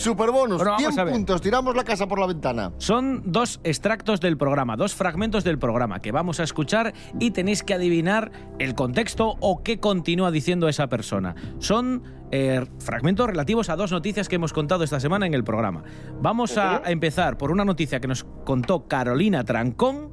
Super 0.00 0.30
bonus, 0.30 0.56
Bueno, 0.56 0.72
vamos 0.72 0.94
100 0.94 0.98
a 0.98 1.04
ver. 1.04 1.12
puntos, 1.12 1.42
tiramos 1.42 1.76
la 1.76 1.84
casa 1.84 2.08
por 2.08 2.18
la 2.18 2.26
ventana. 2.26 2.72
Son 2.78 3.22
dos 3.26 3.60
extractos 3.64 4.18
del 4.18 4.38
programa, 4.38 4.74
dos 4.76 4.94
fragmentos 4.94 5.44
del 5.44 5.58
programa 5.58 6.00
que 6.00 6.10
vamos 6.10 6.40
a 6.40 6.44
escuchar 6.44 6.94
y 7.18 7.32
tenéis 7.32 7.62
que 7.62 7.74
adivinar 7.74 8.32
el 8.58 8.74
contexto 8.74 9.36
o 9.40 9.62
qué 9.62 9.78
continúa 9.78 10.30
diciendo 10.30 10.68
esa 10.68 10.88
persona. 10.88 11.34
Son 11.58 12.02
eh, 12.30 12.64
fragmentos 12.78 13.26
relativos 13.26 13.68
a 13.68 13.76
dos 13.76 13.92
noticias 13.92 14.30
que 14.30 14.36
hemos 14.36 14.54
contado 14.54 14.84
esta 14.84 15.00
semana 15.00 15.26
en 15.26 15.34
el 15.34 15.44
programa. 15.44 15.84
Vamos 16.22 16.56
a, 16.56 16.80
empezar 16.86 17.36
por 17.36 17.50
una 17.50 17.66
noticia 17.66 18.00
que 18.00 18.08
nos 18.08 18.24
contó 18.46 18.88
Carolina 18.88 19.44
Trancón 19.44 20.12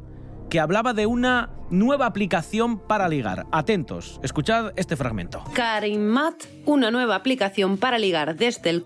que 0.50 0.60
hablaba 0.60 0.94
de 0.94 1.06
una 1.06 1.52
nueva 1.70 2.08
aplicación 2.08 2.78
para 2.80 3.08
ligar. 3.08 3.46
Atentos, 3.54 4.20
escuchad 4.22 4.74
este 4.76 4.98
fragmento. 4.98 5.46
Karimmat, 5.54 6.44
una 6.66 6.92
nueva 6.92 7.16
aplicación 7.16 7.78
para 7.78 7.98
ligar 7.98 8.36
desde 8.36 8.70
el... 8.70 8.86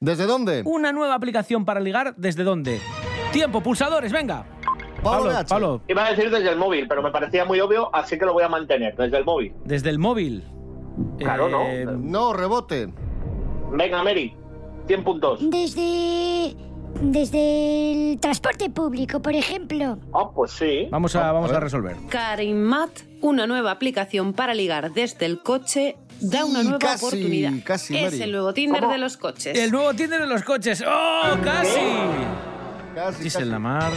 ¿Desde 0.00 0.26
dónde? 0.26 0.62
Una 0.64 0.92
nueva 0.92 1.14
aplicación 1.14 1.64
para 1.64 1.80
ligar, 1.80 2.14
¿desde 2.16 2.44
dónde? 2.44 2.80
Tiempo, 3.32 3.60
pulsadores, 3.60 4.12
venga. 4.12 4.46
Pablo, 5.02 5.32
Pablo, 5.48 5.80
Iba 5.88 6.06
a 6.06 6.10
decir 6.10 6.30
desde 6.30 6.50
el 6.50 6.56
móvil, 6.56 6.86
pero 6.88 7.02
me 7.02 7.10
parecía 7.10 7.44
muy 7.44 7.58
obvio, 7.60 7.92
así 7.94 8.16
que 8.16 8.24
lo 8.24 8.32
voy 8.32 8.44
a 8.44 8.48
mantener, 8.48 8.94
desde 8.96 9.16
el 9.18 9.24
móvil. 9.24 9.54
desde 9.64 9.90
el 9.90 9.98
móvil. 9.98 10.44
Claro, 11.18 11.48
¿no? 11.48 11.62
Eh, 11.62 11.84
No, 11.86 12.32
rebote. 12.32 12.92
Venga, 13.72 14.02
Mary, 14.04 14.36
100 14.86 15.02
puntos. 15.04 15.40
Desde. 15.50 16.54
Desde 17.00 18.12
el 18.12 18.18
transporte 18.20 18.70
público, 18.70 19.20
por 19.22 19.34
ejemplo. 19.34 19.98
Ah, 20.12 20.30
pues 20.34 20.52
sí. 20.52 20.88
Vamos 20.90 21.14
a, 21.14 21.30
vamos 21.32 21.52
a 21.52 21.60
resolver. 21.60 21.96
Una 23.20 23.46
nueva 23.46 23.72
aplicación 23.72 24.32
para 24.32 24.54
ligar 24.54 24.92
desde 24.92 25.26
el 25.26 25.42
coche, 25.42 25.96
da 26.20 26.44
una 26.44 26.62
nueva 26.62 26.78
casi, 26.78 27.04
oportunidad. 27.06 27.52
casi, 27.64 27.96
es 27.96 28.20
el 28.20 28.30
nuevo 28.32 28.52
Tinder 28.54 28.80
¿Cómo? 28.80 28.92
de 28.92 28.98
los 28.98 29.16
coches. 29.16 29.58
El 29.58 29.72
nuevo 29.72 29.92
Tinder 29.94 30.20
de 30.20 30.26
los 30.28 30.42
coches. 30.42 30.82
¡Oh, 30.86 31.36
casi! 31.42 31.80
Casi, 32.94 33.22
Dice 33.24 33.38
casi. 33.40 33.50
la 33.50 33.58
mar. 33.58 33.92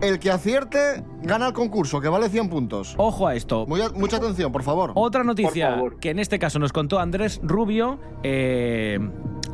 El 0.00 0.18
que 0.18 0.30
acierte 0.30 1.04
gana 1.22 1.48
el 1.48 1.52
concurso, 1.52 2.00
que 2.00 2.08
vale 2.08 2.30
100 2.30 2.48
puntos. 2.48 2.94
Ojo 2.96 3.26
a 3.26 3.34
esto. 3.34 3.66
Muy 3.66 3.82
a- 3.82 3.90
mucha 3.90 4.16
atención, 4.16 4.50
por 4.50 4.62
favor. 4.62 4.92
Otra 4.94 5.22
noticia 5.24 5.68
Por 5.68 5.74
favor. 5.76 5.98
que 6.00 6.08
en 6.10 6.18
este 6.18 6.38
caso 6.38 6.58
nos 6.58 6.72
contó 6.72 6.98
Andrés 6.98 7.38
Rubio, 7.42 7.98
eh, 8.22 8.98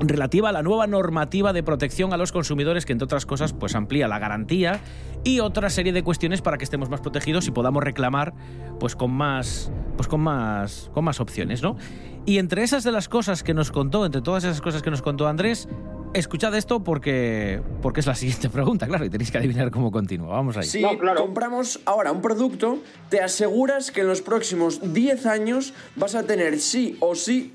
relativa 0.01 0.51
a 0.51 0.53
la 0.53 0.63
nueva 0.63 0.87
normativa 0.87 1.53
de 1.53 1.63
protección 1.63 2.13
a 2.13 2.17
los 2.17 2.33
consumidores 2.33 2.85
que 2.85 2.93
entre 2.93 3.05
otras 3.05 3.27
cosas 3.27 3.53
pues 3.53 3.75
amplía 3.75 4.09
la 4.09 4.19
garantía 4.19 4.81
y 5.25 5.41
otra 5.41 5.71
serie 5.71 5.93
de 5.93 6.03
cuestiones 6.03 6.43
para 6.43 6.59
que 6.59 6.65
estemos 6.65 6.91
más 6.91 7.01
protegidos 7.01 7.47
y 7.49 7.51
podamos 7.51 7.83
reclamar 7.83 8.35
pues 8.79 8.95
con 8.95 9.11
más 9.11 9.71
pues 9.97 10.09
con 10.09 10.21
más 10.21 10.91
con 10.93 11.05
más 11.05 11.21
opciones, 11.21 11.63
¿no? 11.63 11.77
Y 12.27 12.39
entre 12.39 12.63
esas 12.63 12.85
de 12.85 12.93
las 12.93 13.09
cosas 13.09 13.43
que 13.43 13.55
nos 13.55 13.71
contó, 13.71 14.05
entre 14.05 14.21
todas 14.21 14.45
esas 14.45 14.61
cosas 14.61 14.83
que 14.83 14.91
nos 14.91 15.01
contó 15.01 15.29
Andrés, 15.29 15.69
Escuchad 16.17 16.55
esto 16.55 16.83
porque, 16.83 17.61
porque 17.83 18.01
es 18.01 18.07
la 18.07 18.15
siguiente 18.15 18.49
pregunta, 18.49 18.87
claro, 18.87 19.05
y 19.05 19.11
tenéis 19.11 19.31
que 19.31 19.37
adivinar 19.37 19.71
cómo 19.71 19.91
continúa. 19.93 20.29
Vamos 20.37 20.57
ahí. 20.57 20.65
Si 20.65 20.83
compramos 21.15 21.81
ahora 21.85 22.11
un 22.11 22.23
producto, 22.23 22.79
te 23.11 23.21
aseguras 23.21 23.91
que 23.91 24.01
en 24.01 24.09
los 24.09 24.23
próximos 24.23 24.95
10 24.95 25.27
años 25.27 25.75
vas 25.95 26.15
a 26.15 26.23
tener 26.23 26.59
sí 26.59 26.97
o 27.01 27.15
sí. 27.15 27.53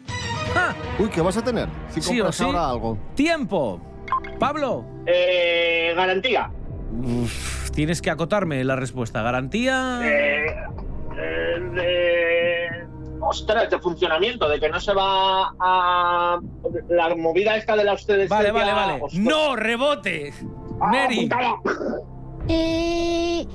Uy, 0.99 1.09
¿qué 1.09 1.21
vas 1.21 1.37
a 1.37 1.43
tener? 1.43 1.69
Si 1.89 2.01
Sí 2.01 2.21
o 2.21 2.31
sí. 2.31 2.43
ahora 2.43 2.69
algo. 2.69 2.99
¡Tiempo! 3.15 3.81
Pablo. 4.37 4.85
Eh, 5.07 5.93
garantía. 5.95 6.51
Uf, 7.03 7.71
tienes 7.71 7.99
que 7.99 8.11
acotarme 8.11 8.63
la 8.63 8.75
respuesta. 8.75 9.23
¿Garantía? 9.23 10.01
Eh, 10.03 10.45
eh, 11.17 11.59
de- 11.73 12.20
ostras, 13.31 13.69
de 13.69 13.79
funcionamiento, 13.79 14.47
de 14.47 14.59
que 14.59 14.69
no 14.69 14.79
se 14.79 14.93
va 14.93 15.53
a. 15.59 16.39
La 16.89 17.15
movida 17.15 17.55
esta 17.55 17.75
de 17.75 17.83
la 17.83 17.93
obsolescencia. 17.93 18.37
Vale, 18.37 18.51
vale, 18.51 18.73
vale. 18.73 18.93
ostras. 19.01 19.23
¡No, 19.23 19.55
rebote! 19.55 20.33
Ah, 20.79 20.87
Mary. 20.91 21.29
Eh, 22.47 23.47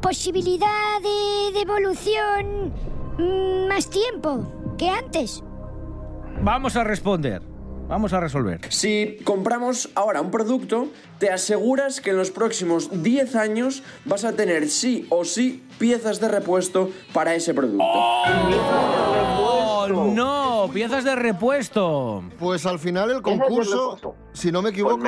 posibilidad 0.00 1.00
de 1.02 1.58
devolución 1.58 2.72
mm, 3.18 3.68
más 3.68 3.88
tiempo 3.90 4.46
que 4.78 4.88
antes. 4.88 5.42
Vamos 6.42 6.76
a 6.76 6.84
responder. 6.84 7.42
Vamos 7.88 8.12
a 8.12 8.20
resolver. 8.20 8.60
Si 8.70 9.18
compramos 9.24 9.90
ahora 9.94 10.20
un 10.20 10.30
producto, 10.32 10.88
te 11.18 11.30
aseguras 11.30 12.00
que 12.00 12.10
en 12.10 12.16
los 12.16 12.30
próximos 12.32 13.02
10 13.02 13.36
años 13.36 13.82
vas 14.04 14.24
a 14.24 14.32
tener 14.32 14.68
sí 14.68 15.06
o 15.08 15.24
sí 15.24 15.64
piezas 15.78 16.18
de 16.20 16.26
repuesto 16.28 16.90
para 17.12 17.34
ese 17.34 17.54
producto. 17.54 17.84
¡Oh, 19.38 19.86
no! 19.88 20.68
Piezas 20.72 21.04
de 21.04 21.14
repuesto. 21.14 22.24
Pues 22.40 22.66
al 22.66 22.80
final 22.80 23.10
el 23.12 23.22
concurso, 23.22 24.16
si 24.32 24.50
no 24.50 24.62
me 24.62 24.70
equivoco, 24.70 24.98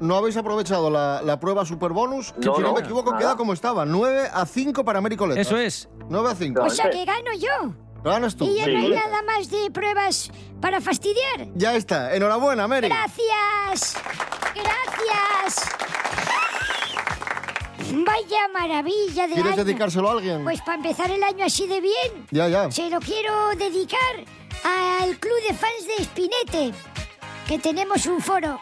no 0.00 0.16
habéis 0.16 0.36
aprovechado 0.36 0.90
la, 0.90 1.22
la 1.22 1.38
prueba 1.38 1.64
super 1.64 1.92
bonus, 1.92 2.32
que 2.32 2.46
No, 2.46 2.56
si 2.56 2.62
no, 2.62 2.68
no, 2.68 2.74
me 2.74 2.80
equivoco 2.80 3.10
nada. 3.12 3.20
queda 3.20 3.36
como 3.36 3.52
estaba, 3.52 3.84
9 3.86 4.28
a 4.32 4.44
5 4.44 4.84
para 4.84 5.00
Mary 5.00 5.16
Coletas. 5.16 5.46
Eso 5.46 5.56
es. 5.56 5.88
9 6.08 6.28
a 6.28 6.34
5. 6.34 6.62
O 6.64 6.70
sea 6.70 6.90
que 6.90 7.04
gano 7.04 7.30
yo. 7.38 7.74
Ganas 8.04 8.36
tú. 8.36 8.44
Y 8.44 8.56
ya 8.56 8.66
no 8.66 8.78
hay 8.78 8.88
nada 8.90 9.22
más 9.22 9.48
de 9.50 9.70
pruebas 9.70 10.30
para 10.60 10.80
fastidiar. 10.80 11.46
Ya 11.54 11.74
está, 11.74 12.14
enhorabuena, 12.14 12.68
Mary. 12.68 12.88
Gracias. 12.88 13.96
Gracias. 14.54 15.68
Vaya 18.06 18.48
maravilla 18.52 19.26
de 19.28 19.34
¿Quieres 19.34 19.52
año. 19.52 19.64
dedicárselo 19.64 20.08
a 20.08 20.12
alguien? 20.12 20.42
Pues 20.44 20.60
para 20.62 20.76
empezar 20.76 21.10
el 21.10 21.22
año 21.22 21.44
así 21.44 21.66
de 21.66 21.80
bien, 21.80 22.26
Ya, 22.30 22.48
ya. 22.48 22.70
se 22.70 22.90
lo 22.90 22.98
quiero 23.00 23.50
dedicar 23.56 24.00
al 24.64 25.16
club 25.18 25.36
de 25.48 25.54
fans 25.54 25.86
de 25.96 26.04
Spinete, 26.04 26.72
que 27.46 27.58
tenemos 27.58 28.06
un 28.06 28.20
foro. 28.20 28.58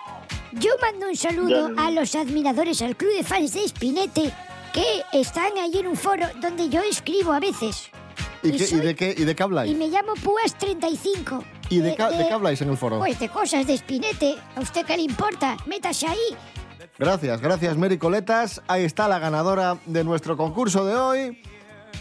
Yo 0.53 0.71
mando 0.83 1.09
un 1.09 1.17
saludo 1.17 1.71
Ya. 1.75 1.87
a 1.87 1.91
los 1.91 2.15
admiradores 2.15 2.83
al 2.83 2.97
club 2.97 3.13
de 3.17 3.25
fans 3.25 3.53
de 3.55 3.67
Spinete, 3.69 4.33
que 4.73 5.03
están 5.13 5.57
ahí 5.59 5.79
en 5.79 5.87
un 5.87 5.97
foro 5.97 6.27
donde 6.41 6.69
yo 6.69 6.83
escribo 6.83 7.33
a 7.33 7.41
veces. 7.41 7.89
¿Y, 8.43 8.49
y 8.49 8.53
qué- 8.53 8.65
y 8.65 8.67
soy- 8.67 8.81
de, 8.81 8.95
qué, 8.95 9.15
¿Y 9.17 9.25
de 9.25 9.35
qué 9.35 9.43
habláis? 9.43 9.71
Y 9.71 9.75
me 9.75 9.89
llamo 9.89 10.13
Púas35. 10.15 11.43
¿Y 11.69 11.79
de, 11.79 11.95
ca- 11.95 12.11
de 12.11 12.27
qué 12.27 12.33
habláis 12.33 12.61
en 12.61 12.71
el 12.71 12.77
foro? 12.77 12.99
Pues 12.99 13.19
de 13.19 13.29
cosas 13.29 13.67
de 13.67 13.77
Spinete. 13.79 14.37
¿A 14.57 14.61
usted 14.61 14.85
qué 14.85 14.97
le 14.97 15.03
importa? 15.05 15.57
Métase 15.67 16.07
ahí. 16.07 16.37
Gracias, 16.99 17.41
gracias 17.41 17.77
Mary 17.77 17.99
Coletas. 17.99 18.61
Ahí 18.69 18.85
está 18.85 19.09
la 19.09 19.19
ganadora 19.19 19.79
de 19.87 20.05
nuestro 20.05 20.37
concurso 20.37 20.85
de 20.85 20.95
hoy. 20.97 21.43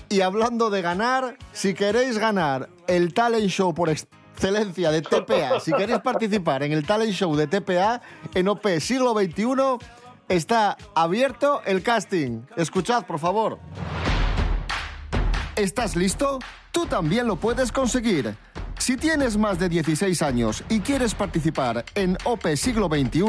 Y 0.09 0.21
hablando 0.21 0.69
de 0.69 0.81
ganar, 0.81 1.37
si 1.53 1.73
queréis 1.73 2.17
ganar 2.17 2.69
el 2.87 3.13
talent 3.13 3.47
show 3.49 3.73
por 3.73 3.89
excelencia 3.89 4.91
de 4.91 5.01
TPA, 5.01 5.59
si 5.61 5.71
queréis 5.71 5.99
participar 5.99 6.63
en 6.63 6.73
el 6.73 6.85
talent 6.85 7.13
show 7.13 7.33
de 7.35 7.47
TPA 7.47 8.01
en 8.33 8.47
OP 8.49 8.67
siglo 8.81 9.13
XXI, 9.13 9.45
está 10.27 10.75
abierto 10.95 11.61
el 11.65 11.81
casting. 11.81 12.41
Escuchad, 12.57 13.05
por 13.05 13.19
favor. 13.19 13.59
¿Estás 15.61 15.95
listo? 15.95 16.39
Tú 16.71 16.87
también 16.87 17.27
lo 17.27 17.35
puedes 17.35 17.71
conseguir. 17.71 18.35
Si 18.79 18.97
tienes 18.97 19.37
más 19.37 19.59
de 19.59 19.69
16 19.69 20.23
años 20.23 20.63
y 20.69 20.79
quieres 20.79 21.13
participar 21.13 21.85
en 21.93 22.17
OP 22.23 22.47
Siglo 22.55 22.87
XXI, 22.87 23.21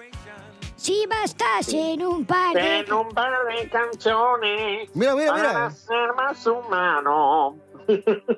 Si 0.75 1.05
bastas 1.07 1.71
en 1.73 2.05
un 2.05 2.25
par 2.25 2.53
de... 2.53 2.79
En 2.79 2.91
un 2.91 3.09
par 3.09 3.31
de 3.47 3.69
canciones. 3.69 4.89
Mira, 4.93 5.15
mira, 5.15 5.27
para 5.31 5.43
mira. 5.43 5.71
ser 5.71 6.13
más 6.15 6.45
humano. 6.47 7.55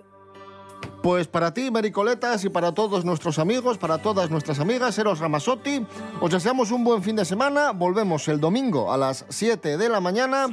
Pues 1.02 1.28
para 1.28 1.54
ti, 1.54 1.70
Mericoletas, 1.70 2.44
y 2.46 2.50
para 2.50 2.72
todos 2.72 3.06
nuestros 3.06 3.38
amigos, 3.38 3.78
para 3.78 4.00
todas 4.00 4.32
nuestras 4.32 4.60
amigas, 4.60 4.98
Eros 4.98 5.20
Ramasotti, 5.20 5.86
os 6.20 6.32
deseamos 6.32 6.72
un 6.72 6.84
buen 6.84 7.04
fin 7.04 7.16
de 7.16 7.26
semana. 7.26 7.74
Volvemos 7.74 8.28
el 8.28 8.40
domingo 8.40 8.92
a 8.92 8.98
las 8.98 9.24
7 9.30 9.78
de 9.78 9.88
la 9.88 10.00
mañana 10.00 10.48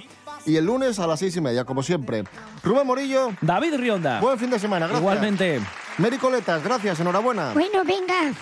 y 0.44 0.56
el 0.56 0.66
lunes 0.66 0.98
a 0.98 1.06
las 1.06 1.20
6 1.20 1.36
y 1.38 1.40
media, 1.40 1.64
como 1.64 1.82
siempre. 1.82 2.24
Rubén 2.62 2.86
Morillo. 2.86 3.30
David 3.40 3.76
Rionda. 3.76 4.20
Buen 4.20 4.38
fin 4.38 4.50
de 4.50 4.58
semana, 4.58 4.86
gracias. 4.86 5.00
Igualmente. 5.00 5.58
Mericoletas, 5.96 6.62
gracias, 6.62 7.00
enhorabuena. 7.00 7.54
Bueno, 7.54 7.82
venga. 7.86 8.34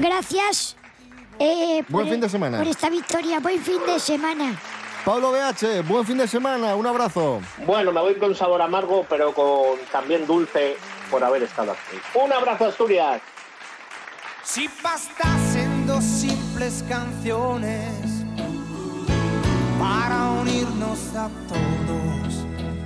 Gracias. 0.00 0.76
eh, 1.38 1.82
por 1.84 1.92
Buen 1.92 2.06
el- 2.06 2.12
fin 2.12 2.20
de 2.20 2.28
semana. 2.28 2.58
Por 2.58 2.66
esta 2.68 2.88
victoria. 2.90 3.40
Buen 3.40 3.60
fin 3.60 3.80
de 3.86 3.98
semana. 3.98 4.60
Pablo 5.04 5.32
BH, 5.32 5.82
buen 5.82 6.06
fin 6.06 6.16
de 6.16 6.26
semana, 6.28 6.74
un 6.76 6.86
abrazo. 6.86 7.40
Bueno, 7.66 7.92
me 7.92 8.00
voy 8.00 8.14
con 8.14 8.34
sabor 8.34 8.62
amargo, 8.62 9.04
pero 9.08 9.34
con 9.34 9.78
también 9.92 10.26
dulce 10.26 10.76
por 11.10 11.22
haber 11.22 11.42
estado 11.42 11.72
aquí. 11.72 11.98
Un 12.14 12.32
abrazo, 12.32 12.66
Asturias. 12.66 13.20
Si 14.44 14.68
bastasen 14.82 15.86
dos 15.86 16.02
simples 16.04 16.82
canciones 16.88 17.90
para 19.78 20.30
unirnos 20.40 20.98
a 21.16 21.28
todos, 21.48 22.34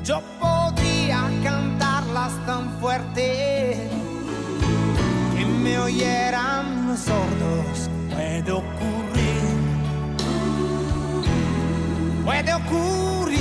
yo 0.02 0.20
podría 0.40 1.20
cantarlas 1.44 2.32
tan 2.46 2.80
fuerte 2.80 3.88
me 5.68 5.78
oyeran 5.78 6.88
los 6.88 7.00
sordos. 7.00 7.90
Puede 8.10 8.52
ocurrir, 8.52 9.56
puede 12.24 12.54
ocurrir. 12.54 13.38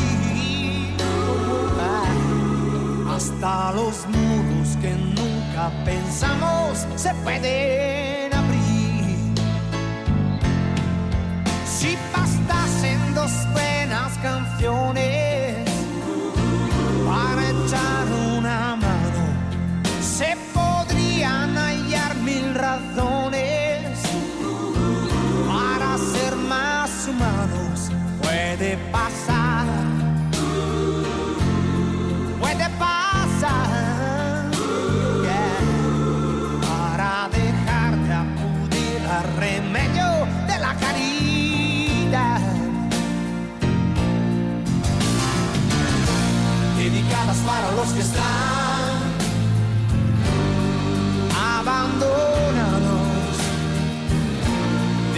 Hasta 3.15 3.71
los 3.71 4.05
muros 4.07 4.77
que 4.81 4.93
nunca 4.93 5.71
pensamos 5.85 6.85
se 6.95 7.13
pueden 7.23 8.33
abrir. 8.33 9.33
Si 11.65 11.97
bastasen 12.13 13.15
dos 13.15 13.31
buenas 13.53 14.17
canciones 14.19 15.69
para 17.07 17.49
echar 17.49 17.96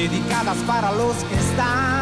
Dedicadas 0.10 0.58
para 0.66 0.92
los 0.92 1.16
que 1.26 1.36
están 1.36 1.99